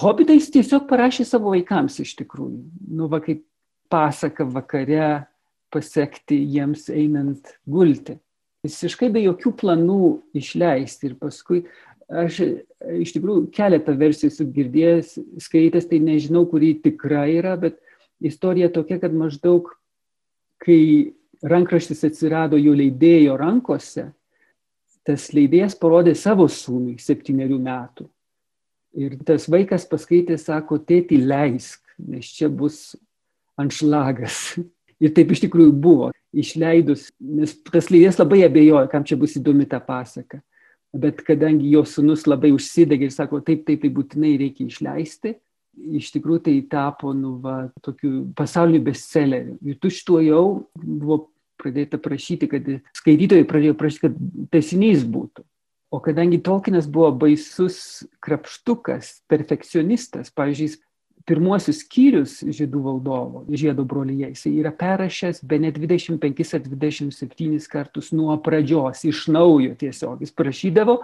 Hobitą 0.00 0.36
jis 0.38 0.52
tiesiog 0.54 0.86
parašė 0.90 1.26
savo 1.26 1.52
vaikams 1.52 1.98
iš 2.04 2.14
tikrųjų. 2.22 2.62
Nu, 2.94 3.10
va, 3.10 3.18
kaip 3.24 3.42
pasaka 3.90 4.46
vakare 4.46 5.26
pasiekti 5.74 6.38
jiems 6.50 6.88
einant 6.94 7.56
gulti 7.66 8.16
visiškai 8.66 9.10
be 9.12 9.22
jokių 9.24 9.52
planų 9.60 10.00
išleisti. 10.36 11.10
Ir 11.10 11.16
paskui 11.20 11.64
aš 12.10 12.40
iš 13.00 13.14
tikrųjų 13.16 13.46
keletą 13.54 13.94
versijų 13.98 14.32
esu 14.32 14.46
girdėjęs, 14.56 15.14
skaitęs, 15.46 15.88
tai 15.90 16.00
nežinau, 16.02 16.44
kuri 16.50 16.74
tikra 16.82 17.26
yra, 17.30 17.56
bet 17.60 17.78
istorija 18.20 18.70
tokia, 18.72 19.00
kad 19.00 19.14
maždaug, 19.16 19.70
kai 20.60 21.12
rankraštis 21.42 22.04
atsirado 22.04 22.58
jo 22.60 22.74
leidėjo 22.76 23.36
rankose, 23.40 24.10
tas 25.06 25.30
leidėjas 25.34 25.76
parodė 25.80 26.14
savo 26.18 26.46
sūnui 26.50 26.98
septyniarių 27.00 27.58
metų. 27.64 28.06
Ir 29.00 29.16
tas 29.26 29.46
vaikas 29.50 29.86
paskaitė, 29.88 30.36
sako, 30.38 30.80
tėti 30.82 31.20
leisk, 31.22 31.80
nes 31.98 32.26
čia 32.34 32.50
bus 32.50 32.96
anšlagas. 33.60 34.58
Ir 35.00 35.14
taip 35.16 35.30
iš 35.32 35.46
tikrųjų 35.46 35.72
buvo 35.80 36.10
išleidus, 36.36 37.06
nes 37.24 37.54
tas 37.70 37.88
leidėjas 37.88 38.18
labai 38.20 38.42
abejojo, 38.44 38.84
kam 38.92 39.06
čia 39.06 39.16
bus 39.16 39.38
įdomi 39.38 39.64
ta 39.70 39.80
pasaka. 39.80 40.42
Bet 40.92 41.22
kadangi 41.24 41.70
jo 41.72 41.84
sunus 41.86 42.26
labai 42.28 42.50
užsidegė 42.52 43.08
ir 43.08 43.14
sako, 43.14 43.40
taip, 43.46 43.62
taip, 43.64 43.80
tai 43.80 43.90
būtinai 43.94 44.34
reikia 44.42 44.66
išleisti, 44.66 45.38
iš 45.76 46.10
tikrųjų 46.14 46.44
tai 46.46 46.56
tapo, 46.70 47.12
nu, 47.16 47.36
va, 47.42 47.70
tokiu 47.84 48.30
pasaulio 48.36 48.80
bestselleriu. 48.84 49.58
Ir 49.66 49.78
tu 49.80 49.92
šituo 49.92 50.20
jau 50.24 50.44
buvo 50.74 51.22
pradėta 51.60 52.00
prašyti, 52.00 52.48
kad 52.50 52.68
skaitytojai 52.96 53.46
pradėjo 53.48 53.76
prašyti, 53.78 54.08
kad 54.08 54.20
tesinys 54.54 55.04
būtų. 55.04 55.44
O 55.90 55.98
kadangi 55.98 56.38
Tolkienas 56.38 56.86
buvo 56.86 57.10
baisus 57.24 58.04
krapštukas, 58.22 59.18
perfekcionistas, 59.30 60.30
pavyzdžiui, 60.30 60.76
pirmuosius 61.28 61.82
skyrius 61.84 62.36
žydų 62.46 62.80
valdovo, 62.84 63.42
žiedo 63.50 63.84
brolyje, 63.86 64.30
jisai 64.32 64.52
yra 64.62 64.72
perrašęs 64.74 65.42
be 65.46 65.58
ne 65.62 65.72
25 65.74 66.54
ar 66.56 66.62
27 66.64 67.66
kartus 67.70 68.10
nuo 68.16 68.36
pradžios, 68.42 69.04
iš 69.06 69.26
naujo 69.32 69.74
tiesiog. 69.78 70.22
Jis 70.24 70.32
prašydavo, 70.34 71.00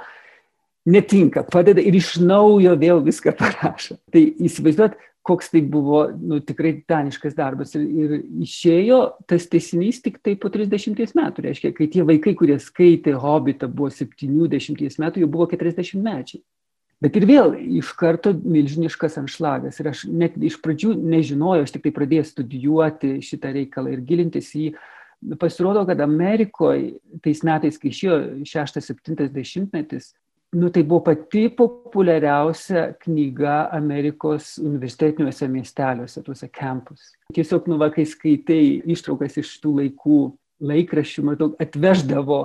netinka, 0.87 1.44
padeda 1.51 1.83
ir 1.83 1.99
iš 1.99 2.16
naujo 2.22 2.77
vėl 2.79 3.03
viską 3.05 3.35
parašo. 3.38 3.99
Tai 4.14 4.22
įsivaizduot, 4.49 4.96
koks 5.27 5.51
tai 5.51 5.62
buvo 5.66 6.05
nu, 6.14 6.38
tikrai 6.40 6.77
daniškas 6.88 7.35
darbas. 7.35 7.75
Ir, 7.75 7.87
ir 7.87 8.18
išėjo 8.46 9.01
tas 9.29 9.49
teisinys 9.51 9.99
tik 10.05 10.20
tai 10.22 10.37
po 10.38 10.51
30 10.55 11.16
metų. 11.18 11.46
Reiškia, 11.49 11.72
kai 11.75 11.88
tie 11.90 12.05
vaikai, 12.07 12.37
kurie 12.38 12.61
skaitė 12.62 13.16
Hobbitą, 13.18 13.68
buvo 13.70 13.90
70 13.90 15.01
metų, 15.03 15.25
jau 15.25 15.31
buvo 15.31 15.49
40 15.51 16.05
mečiai. 16.05 16.44
Bet 17.03 17.16
ir 17.18 17.27
vėl 17.29 17.53
iš 17.77 17.90
karto 17.99 18.31
milžiniškas 18.33 19.18
anšlagas. 19.20 19.81
Ir 19.83 19.90
aš 19.90 20.05
net 20.09 20.38
iš 20.40 20.57
pradžių 20.62 20.94
nežinojau, 20.96 21.66
aš 21.66 21.75
tik 21.75 21.88
tai 21.88 21.92
pradėjau 21.99 22.29
studijuoti 22.31 23.18
šitą 23.27 23.51
reikalą 23.59 23.92
ir 23.92 24.05
gilintis 24.07 24.55
į 24.55 24.68
jį. 24.68 24.77
Pasirodo, 25.40 25.83
kad 25.88 26.01
Amerikoje 26.05 26.94
tais 27.25 27.42
metais, 27.44 27.77
kai 27.81 27.90
išėjo 27.90 28.16
6-70 28.46 29.72
metis, 29.75 30.12
nu, 30.57 30.71
tai 30.73 30.83
buvo 30.88 31.03
pati 31.05 31.49
populiariausia 31.53 32.95
knyga 33.03 33.69
Amerikos 33.77 34.57
universitetiniuose 34.62 35.49
miesteliuose, 35.53 36.23
tuose 36.25 36.49
campus. 36.49 37.11
Tiesiog, 37.37 37.69
nu, 37.69 37.77
va, 37.81 37.90
kai 37.92 38.07
skaitai 38.09 38.81
ištraukas 38.95 39.37
iš 39.42 39.57
tų 39.61 39.75
laikų 39.83 40.21
laikraščių, 40.64 41.25
maždaug 41.29 41.59
atveždavo 41.61 42.40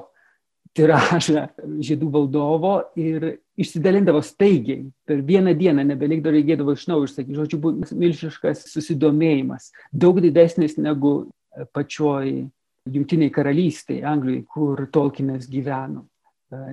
tiražą 0.76 1.45
žydų 1.84 2.10
valdovo 2.12 2.74
ir 3.00 3.38
išsidalindavo 3.60 4.21
staigiai. 4.24 4.86
Per 5.08 5.24
vieną 5.28 5.56
dieną 5.60 5.86
nebelikdavo, 5.88 6.36
reikėdavo 6.36 6.76
iš 6.76 6.88
naujo 6.91 7.08
išsakyti. 7.08 7.38
Žodžiu, 7.39 7.60
buvo 7.63 8.00
milžiškas 8.04 8.65
susidomėjimas, 8.71 9.71
daug 9.91 10.19
didesnis 10.24 10.80
negu 10.80 11.30
pačioj 11.76 12.50
Junktiniai 12.91 13.30
karalystėje, 13.30 14.02
Anglijai, 14.10 14.41
kur 14.50 14.88
Tolkienas 14.89 15.45
gyveno. 15.52 16.08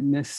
Nes 0.00 0.30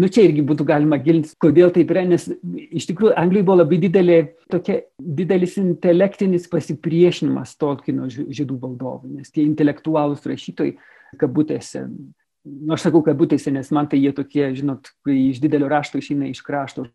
nu 0.00 0.08
čia 0.12 0.26
irgi 0.26 0.44
būtų 0.46 0.66
galima 0.68 0.98
gilintis, 1.00 1.34
kodėl 1.40 1.72
taip 1.74 1.90
yra, 1.94 2.04
nes 2.08 2.28
iš 2.52 2.88
tikrųjų 2.90 3.14
Anglijoje 3.16 3.46
buvo 3.48 3.58
labai 3.62 3.78
didelė, 3.80 4.18
tokia 4.52 4.80
didelis 4.98 5.56
intelektinis 5.60 6.48
pasipriešinimas 6.52 7.56
Tolkieno 7.60 8.10
žydų 8.10 8.58
valdovų, 8.62 9.16
nes 9.18 9.32
tie 9.32 9.46
intelektualūs 9.46 10.26
rašytojai, 10.28 10.76
kabutėse, 11.20 11.86
nu 11.86 12.76
aš 12.76 12.88
sakau 12.88 13.02
kabutėse, 13.06 13.52
nes 13.54 13.70
man 13.74 13.88
tai 13.90 14.02
jie 14.02 14.12
tokie, 14.16 14.48
žinot, 14.58 14.92
kai 15.06 15.16
iš 15.30 15.40
didelio 15.42 15.70
rašto 15.72 16.00
išeina 16.02 16.28
iš 16.30 16.42
krašto 16.46 16.86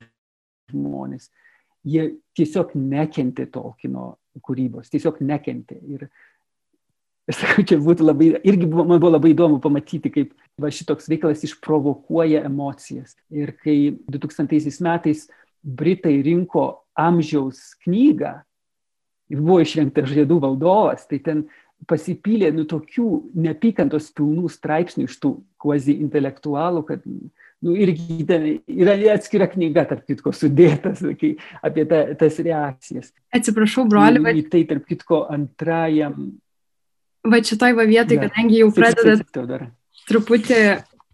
žmonės, 0.71 1.31
jie 1.87 2.11
tiesiog 2.37 2.75
nekentė 2.77 3.47
Tolkieno 3.51 4.15
kūrybos, 4.45 4.91
tiesiog 4.91 5.19
nekentė. 5.25 5.79
Ir 5.89 6.05
Aš 7.31 7.39
sakau, 7.45 7.63
čia 7.67 7.79
būtų 7.79 8.05
labai, 8.05 8.29
irgi 8.43 8.67
buvo, 8.67 8.85
man 8.89 8.99
buvo 8.99 9.13
labai 9.15 9.31
įdomu 9.31 9.61
pamatyti, 9.63 10.11
kaip 10.11 10.33
va, 10.59 10.71
šitoks 10.73 11.07
veikalas 11.11 11.45
išprovokuoja 11.47 12.43
emocijas. 12.49 13.15
Ir 13.31 13.55
kai 13.61 13.95
2000 14.11 14.83
metais 14.83 15.29
Britai 15.61 16.15
rinko 16.25 16.81
amžiaus 16.97 17.75
knygą 17.85 18.39
ir 19.31 19.41
buvo 19.41 19.61
išrinktas 19.63 20.09
žiedų 20.11 20.39
valdovas, 20.43 21.05
tai 21.07 21.21
ten 21.23 21.45
pasipylė 21.89 22.51
nu 22.53 22.65
tokių 22.69 23.07
nepykantos 23.45 24.09
pilnų 24.17 24.49
straipsnių 24.51 25.07
iš 25.07 25.15
tų 25.21 25.31
kvazi 25.61 25.95
intelektualų, 26.03 26.83
kad 26.89 27.05
nu, 27.05 27.73
irgi 27.77 28.25
ten 28.29 28.47
yra 28.65 28.97
atskira 29.13 29.47
knyga, 29.49 29.85
tarp 29.89 30.05
kitko, 30.09 30.33
sudėtas 30.35 31.01
kai, 31.21 31.35
apie 31.63 31.85
ta, 31.89 32.03
tas 32.19 32.37
reakcijas. 32.41 33.13
Atsiprašau, 33.33 33.87
broli, 33.89 34.21
bet... 34.21 34.43
Tai, 34.53 34.65
tarp 34.73 34.89
kitko, 34.89 35.23
antrajam 35.33 36.33
va 37.27 37.41
šitoj 37.45 37.75
va 37.77 37.85
vietoj, 37.89 38.17
ja. 38.17 38.29
kadangi 38.29 38.61
jau 38.61 38.69
pradedat 38.75 39.69
truputį, 40.09 40.61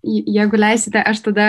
jeigu 0.08 0.60
leisite, 0.60 1.02
aš 1.04 1.24
tada, 1.26 1.48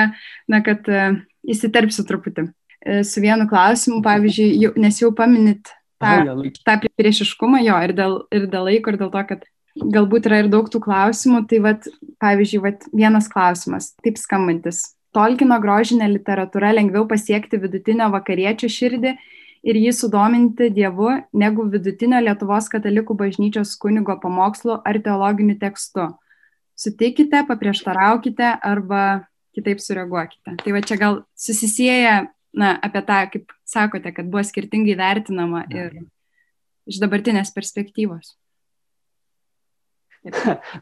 na, 0.51 0.63
kad 0.67 0.89
uh, 0.91 1.19
įsiterpsiu 1.49 2.05
truputį 2.09 2.49
uh, 2.49 3.03
su 3.07 3.23
vienu 3.25 3.49
klausimu, 3.51 4.01
pavyzdžiui, 4.05 4.49
jau, 4.65 4.73
nes 4.81 4.99
jau 5.03 5.13
paminit 5.17 5.71
tą, 6.03 6.51
tą 6.67 6.77
priešiškumą 6.99 7.63
jo 7.65 7.79
ir 7.87 7.95
dėl, 7.97 8.19
ir 8.35 8.51
dėl 8.51 8.69
laiko, 8.71 8.93
ir 8.93 9.01
dėl 9.01 9.15
to, 9.15 9.25
kad 9.31 9.47
galbūt 9.79 10.27
yra 10.27 10.43
ir 10.43 10.51
daug 10.51 10.69
tų 10.71 10.83
klausimų, 10.83 11.45
tai 11.51 11.63
vat, 11.63 11.89
pavyzdžiui, 12.23 12.63
vat, 12.65 12.87
vienas 12.95 13.31
klausimas, 13.31 13.93
taip 14.05 14.19
skambantis. 14.21 14.83
Tolkino 15.17 15.57
grožinė 15.63 16.11
literatūra 16.13 16.75
lengviau 16.77 17.07
pasiekti 17.09 17.61
vidutinio 17.63 18.11
vakariečio 18.13 18.69
širdį 18.71 19.15
ir 19.63 19.79
jį 19.79 19.93
sudominti 19.95 20.71
Dievu 20.75 21.11
negu 21.37 21.67
vidutinio 21.73 22.21
Lietuvos 22.23 22.69
katalikų 22.73 23.17
bažnyčios 23.19 23.75
kunigo 23.81 24.17
pamokslu 24.23 24.79
ar 24.87 25.01
teologiniu 25.03 25.59
tekstu. 25.61 26.09
Sutikite, 26.79 27.43
paprieštaraukite 27.49 28.53
arba 28.63 29.29
kitaip 29.57 29.83
sureaguokite. 29.83 30.59
Tai 30.63 30.75
va 30.75 30.83
čia 30.87 30.99
gal 31.01 31.23
susisieja 31.35 32.29
na, 32.55 32.77
apie 32.83 33.03
tą, 33.07 33.23
kaip 33.33 33.55
sakote, 33.67 34.13
kad 34.15 34.29
buvo 34.31 34.45
skirtingai 34.47 34.95
vertinama 34.99 35.65
ir 35.75 36.05
iš 36.89 37.01
dabartinės 37.03 37.51
perspektyvos. 37.55 38.37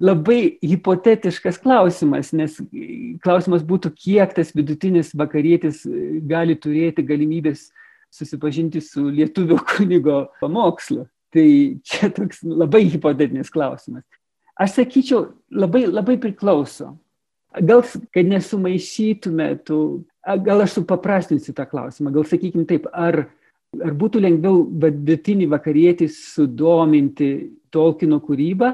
Labai 0.09 0.59
hipotetiškas 0.65 1.59
klausimas, 1.63 2.33
nes 2.37 2.57
klausimas 3.25 3.65
būtų, 3.65 3.93
kiek 3.97 4.33
tas 4.37 4.53
vidutinis 4.57 5.13
vakarietis 5.17 5.83
gali 6.29 6.57
turėti 6.61 7.05
galimybės 7.07 7.69
uh, 7.69 7.86
susipažinti 8.17 8.81
su 8.85 9.07
lietuvių 9.13 9.61
kunigo 9.73 10.27
pamokslu. 10.41 11.07
Tai 11.35 11.49
čia 11.85 12.09
toks 12.15 12.45
labai 12.47 12.87
hipotetinis 12.89 13.51
klausimas. 13.53 14.05
Aš 14.57 14.79
sakyčiau, 14.79 15.27
labai, 15.53 15.85
labai 15.91 16.17
priklauso. 16.21 16.95
Gal, 17.57 17.83
kad 18.13 18.29
nesumaišytume 18.29 19.51
tų, 19.67 19.81
gal 20.45 20.65
aš 20.65 20.79
supaprastinsiu 20.79 21.55
tą 21.57 21.67
klausimą, 21.69 22.13
gal 22.13 22.25
sakykim 22.29 22.65
taip, 22.69 22.89
ar, 22.93 23.27
ar 23.77 23.95
būtų 23.97 24.23
lengviau 24.25 24.65
vidutinį 24.85 25.49
vakarietį 25.53 26.09
sudominti 26.13 27.31
Tolkieno 27.73 28.21
kūrybą, 28.25 28.71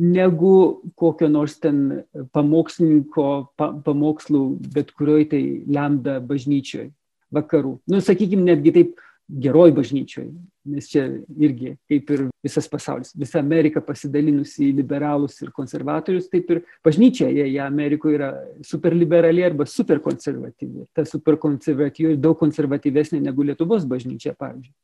negu 0.00 0.52
kokio 0.96 1.28
nors 1.32 1.56
ten 1.60 2.04
pamokslininko 2.36 3.28
pa, 3.56 3.70
pamokslų 3.84 4.42
bet 4.72 4.92
kurioj 4.96 5.28
tai 5.32 5.42
lemda 5.68 6.18
bažnyčioj 6.24 6.90
vakarų. 7.34 7.76
Nu, 7.90 8.00
sakykime, 8.04 8.44
netgi 8.46 8.74
taip 8.74 9.02
geroj 9.26 9.72
bažnyčioj, 9.74 10.28
nes 10.70 10.86
čia 10.86 11.06
irgi, 11.34 11.72
kaip 11.90 12.10
ir 12.14 12.20
visas 12.46 12.68
pasaulis, 12.70 13.10
visa 13.18 13.40
Amerika 13.42 13.82
pasidalinusi 13.82 14.68
į 14.68 14.76
liberalus 14.78 15.40
ir 15.42 15.50
konservatorius, 15.54 16.28
taip 16.30 16.50
ir 16.54 16.62
bažnyčia, 16.86 17.28
jie, 17.34 17.48
jie 17.50 17.62
Amerikoje 17.64 18.20
yra 18.20 18.30
superliberali 18.66 19.42
arba 19.46 19.66
superkonservatyvi. 19.66 20.86
Ta 20.94 21.02
superkonservatyvi 21.08 22.14
daug 22.22 22.38
konservatyvesnė 22.38 23.24
negu 23.24 23.46
Lietuvos 23.46 23.88
bažnyčia, 23.88 24.36
pavyzdžiui. 24.38 24.74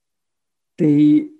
Tai 0.83 0.93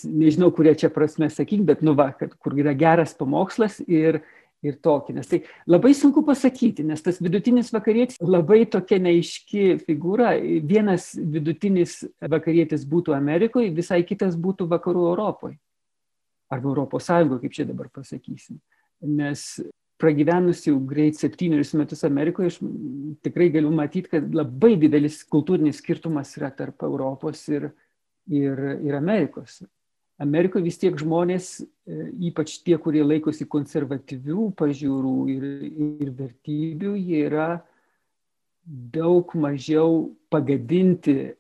nežinau, 0.07 0.53
kurie 0.55 0.75
čia 0.79 0.93
prasme 0.93 1.27
sakyti, 1.33 1.65
bet 1.67 1.83
nu 1.83 1.97
va, 1.99 2.11
kad 2.15 2.37
kur 2.39 2.55
yra 2.55 2.75
geras 2.79 3.17
pamokslas 3.19 3.81
ir 3.89 4.21
ir 4.63 4.79
tokį. 4.83 5.17
Nes 5.19 5.29
tai 5.29 5.43
labai 5.71 5.93
sunku 5.97 6.23
pasakyti, 6.27 6.85
nes 6.87 7.03
tas 7.03 7.19
vidutinis 7.23 7.73
vakarietis 7.75 8.21
labai 8.23 8.63
tokia 8.71 9.01
neiški 9.03 9.67
figūra. 9.83 10.37
Vienas 10.69 11.13
vidutinis 11.17 12.01
vakarietis 12.21 12.87
būtų 12.89 13.17
Amerikoje, 13.17 13.75
visai 13.75 14.03
kitas 14.07 14.39
būtų 14.39 14.69
vakarų 14.71 15.07
Europoje. 15.13 15.59
Arba 16.53 16.69
Europos 16.69 17.09
Sąjungoje, 17.09 17.47
kaip 17.47 17.57
čia 17.57 17.69
dabar 17.69 17.89
pasakysim. 17.93 18.61
Nes 19.03 19.47
pragyvenus 20.03 20.65
jau 20.67 20.77
greit 20.87 21.17
septynerius 21.19 21.73
metus 21.79 22.03
Amerikoje, 22.07 22.53
aš 22.53 22.59
tikrai 23.25 23.49
galiu 23.55 23.71
matyti, 23.75 24.11
kad 24.17 24.35
labai 24.35 24.75
didelis 24.81 25.23
kultūrinis 25.31 25.79
skirtumas 25.81 26.35
yra 26.39 26.51
tarp 26.55 26.85
Europos 26.87 27.45
ir, 27.51 27.71
ir, 28.31 28.67
ir 28.83 28.99
Amerikos. 28.99 29.63
Amerikoje 30.23 30.67
vis 30.67 30.79
tiek 30.79 30.97
žmonės, 30.99 31.51
e, 31.63 32.09
ypač 32.31 32.59
tie, 32.63 32.77
kurie 32.79 33.03
laikosi 33.05 33.47
konservatyvių 33.51 34.53
pažiūrų 34.59 35.17
ir, 35.35 35.47
ir 36.07 36.11
vertybių, 36.19 36.95
jie 37.01 37.23
yra 37.27 37.51
daug 38.65 39.33
mažiau 39.35 40.13
pagadinti 40.31 41.33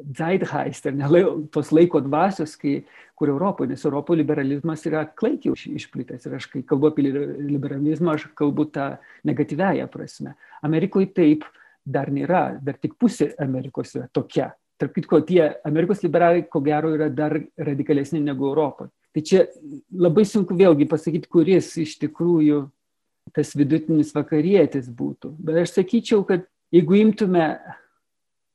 ne 0.00 1.22
tos 1.52 1.70
laiko 1.72 2.00
dvasios, 2.00 2.56
kai, 2.56 2.84
kur 3.14 3.28
Europoje, 3.28 3.68
nes 3.68 3.84
Europoje 3.84 4.22
liberalizmas 4.22 4.84
yra 4.88 5.04
klaikiai 5.04 5.52
išplitęs. 5.76 6.26
Ir 6.26 6.36
aš, 6.38 6.46
kai 6.50 6.62
kalbu 6.62 6.88
apie 6.88 7.04
liberalizmą, 7.04 8.14
aš 8.14 8.30
kalbu 8.34 8.70
tą 8.72 8.94
negatyvęją 9.28 9.88
prasme. 9.92 10.34
Amerikoje 10.62 11.12
taip 11.14 11.44
dar 11.84 12.10
nėra, 12.10 12.58
dar 12.62 12.78
tik 12.80 12.96
pusė 13.00 13.34
Amerikos 13.40 13.94
yra 13.96 14.08
tokia 14.12 14.50
tarp 14.80 14.94
kitko, 14.96 15.20
tie 15.28 15.50
Amerikos 15.68 16.02
liberalai, 16.04 16.46
ko 16.48 16.62
gero, 16.64 16.94
yra 16.96 17.10
dar 17.12 17.36
radikalesni 17.60 18.22
negu 18.24 18.48
Europoje. 18.48 18.90
Tai 19.10 19.22
čia 19.26 19.44
labai 19.90 20.24
sunku 20.28 20.54
vėlgi 20.56 20.86
pasakyti, 20.88 21.28
kuris 21.30 21.72
iš 21.82 21.96
tikrųjų 22.00 22.62
tas 23.34 23.52
vidutinis 23.58 24.14
vakarietis 24.14 24.88
būtų. 24.90 25.34
Bet 25.38 25.64
aš 25.64 25.74
sakyčiau, 25.76 26.22
kad 26.26 26.46
jeigu 26.74 26.96
imtume 27.00 27.46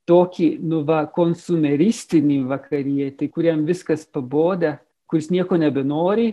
tokį, 0.08 0.48
nu, 0.62 0.82
va, 0.86 1.04
konsumeristinį 1.12 2.42
vakarietį, 2.50 3.28
kuriam 3.32 3.64
viskas 3.68 4.06
paboda, 4.06 4.76
kuris 5.10 5.30
nieko 5.34 5.58
nebenori, 5.60 6.32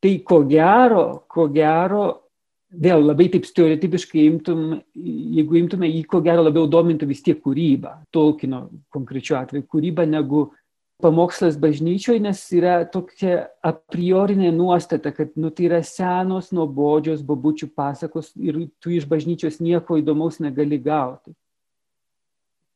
tai 0.00 0.16
ko 0.24 0.42
gero, 0.48 1.26
ko 1.28 1.46
gero, 1.52 2.04
vėl 2.70 3.02
labai 3.02 3.26
taip 3.32 3.46
stereotipiškai 3.48 4.24
imtum, 4.28 4.80
jeigu 4.94 5.58
imtume, 5.58 5.88
jį 5.90 6.04
ko 6.10 6.20
gero 6.24 6.44
labiau 6.46 6.68
domintų 6.70 7.08
vis 7.10 7.22
tiek 7.26 7.40
kūryba, 7.42 8.00
Tolkino 8.14 8.68
konkrečiu 8.94 9.36
atveju 9.40 9.66
kūryba, 9.66 10.06
negu 10.08 10.48
pamokslas 11.00 11.56
bažnyčioje, 11.60 12.20
nes 12.22 12.40
yra 12.54 12.80
tokia 12.92 13.48
a 13.64 13.72
priorinė 13.72 14.52
nuostata, 14.54 15.12
kad 15.16 15.32
nu, 15.40 15.50
tai 15.50 15.66
yra 15.70 15.80
senos, 15.86 16.50
nuobodžios 16.54 17.24
babučių 17.26 17.70
pasakos 17.74 18.34
ir 18.36 18.66
tu 18.82 18.92
iš 18.94 19.08
bažnyčios 19.10 19.60
nieko 19.64 19.98
įdomaus 20.00 20.38
negali 20.44 20.78
gauti. 20.82 21.32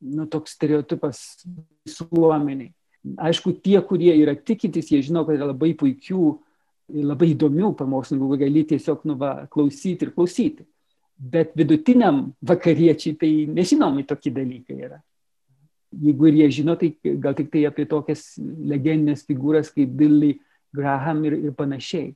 Nu, 0.05 0.27
toks 0.29 0.57
stereotipas 0.57 1.45
visuomeniai. 1.87 2.73
Aišku, 3.21 3.53
tie, 3.61 3.77
kurie 3.85 4.15
yra 4.17 4.33
tikintys, 4.37 4.89
jie 4.91 5.03
žino, 5.05 5.27
kad 5.29 5.37
yra 5.37 5.51
labai 5.53 5.75
puikių 5.77 6.39
labai 6.93 7.33
įdomių 7.33 7.73
pamokslininkų, 7.79 8.39
gali 8.45 8.65
tiesiog 8.69 9.05
nu, 9.09 9.17
va, 9.21 9.47
klausyti 9.51 10.09
ir 10.09 10.15
klausyti. 10.17 10.67
Bet 11.15 11.55
vidutiniam 11.57 12.33
vakariečiai 12.43 13.15
tai 13.17 13.31
nežinomi 13.47 14.05
tokie 14.09 14.33
dalykai 14.35 14.79
yra. 14.89 14.99
Jeigu 15.95 16.27
ir 16.27 16.41
jie 16.41 16.49
žino, 16.59 16.75
tai 16.77 16.91
gal 17.23 17.37
tik 17.39 17.53
tai 17.53 17.63
apie 17.69 17.87
tokias 17.87 18.35
legendinės 18.41 19.23
figūras 19.29 19.71
kaip 19.71 19.95
Billy 19.95 20.35
Graham 20.75 21.23
ir, 21.29 21.39
ir 21.39 21.55
panašiai. 21.55 22.11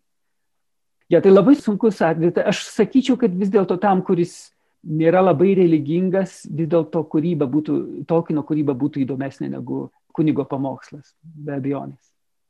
Ja, 1.08 1.22
tai 1.24 1.30
labai 1.30 1.54
sunkus 1.56 2.02
atvejis. 2.04 2.42
Aš 2.42 2.64
sakyčiau, 2.74 3.16
kad 3.20 3.32
vis 3.38 3.52
dėlto 3.54 3.78
tam, 3.80 4.02
kuris 4.04 4.50
nėra 4.82 5.22
labai 5.22 5.54
religingas, 5.56 6.42
vis 6.50 6.68
dėlto 6.68 7.04
kūryba 7.08 7.48
būtų, 7.48 7.78
Tolkieno 8.10 8.44
kūryba 8.44 8.74
būtų 8.76 9.06
įdomesnė 9.06 9.54
negu 9.54 9.86
kunigo 10.12 10.44
pamokslas, 10.48 11.14
be 11.22 11.54
abejonės. 11.56 12.07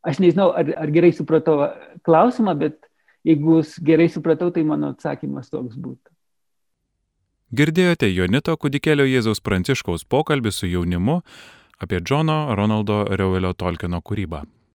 Aš 0.09 0.21
nežinau, 0.25 0.51
ar, 0.57 0.71
ar 0.81 0.92
gerai 0.94 1.11
supratau 1.12 1.66
klausimą, 2.07 2.55
bet 2.59 2.79
jeigu 3.29 3.61
gerai 3.85 4.09
supratau, 4.12 4.53
tai 4.55 4.64
mano 4.64 4.94
atsakymas 4.94 5.51
toks 5.53 5.77
būtų. 5.77 6.14
Girdėjote 7.59 8.11
Jonito 8.12 8.53
kudikėlio 8.61 9.07
Jėzaus 9.09 9.40
Pranciškaus 9.40 10.05
pokalbį 10.05 10.53
su 10.53 10.68
jaunimu 10.68 11.23
apie 11.81 12.01
Džono 12.05 12.55
Ronaldo 12.59 13.05
Reuelio 13.09 13.55
Tolkieno 13.57 14.03
kūrybą. 14.05 14.44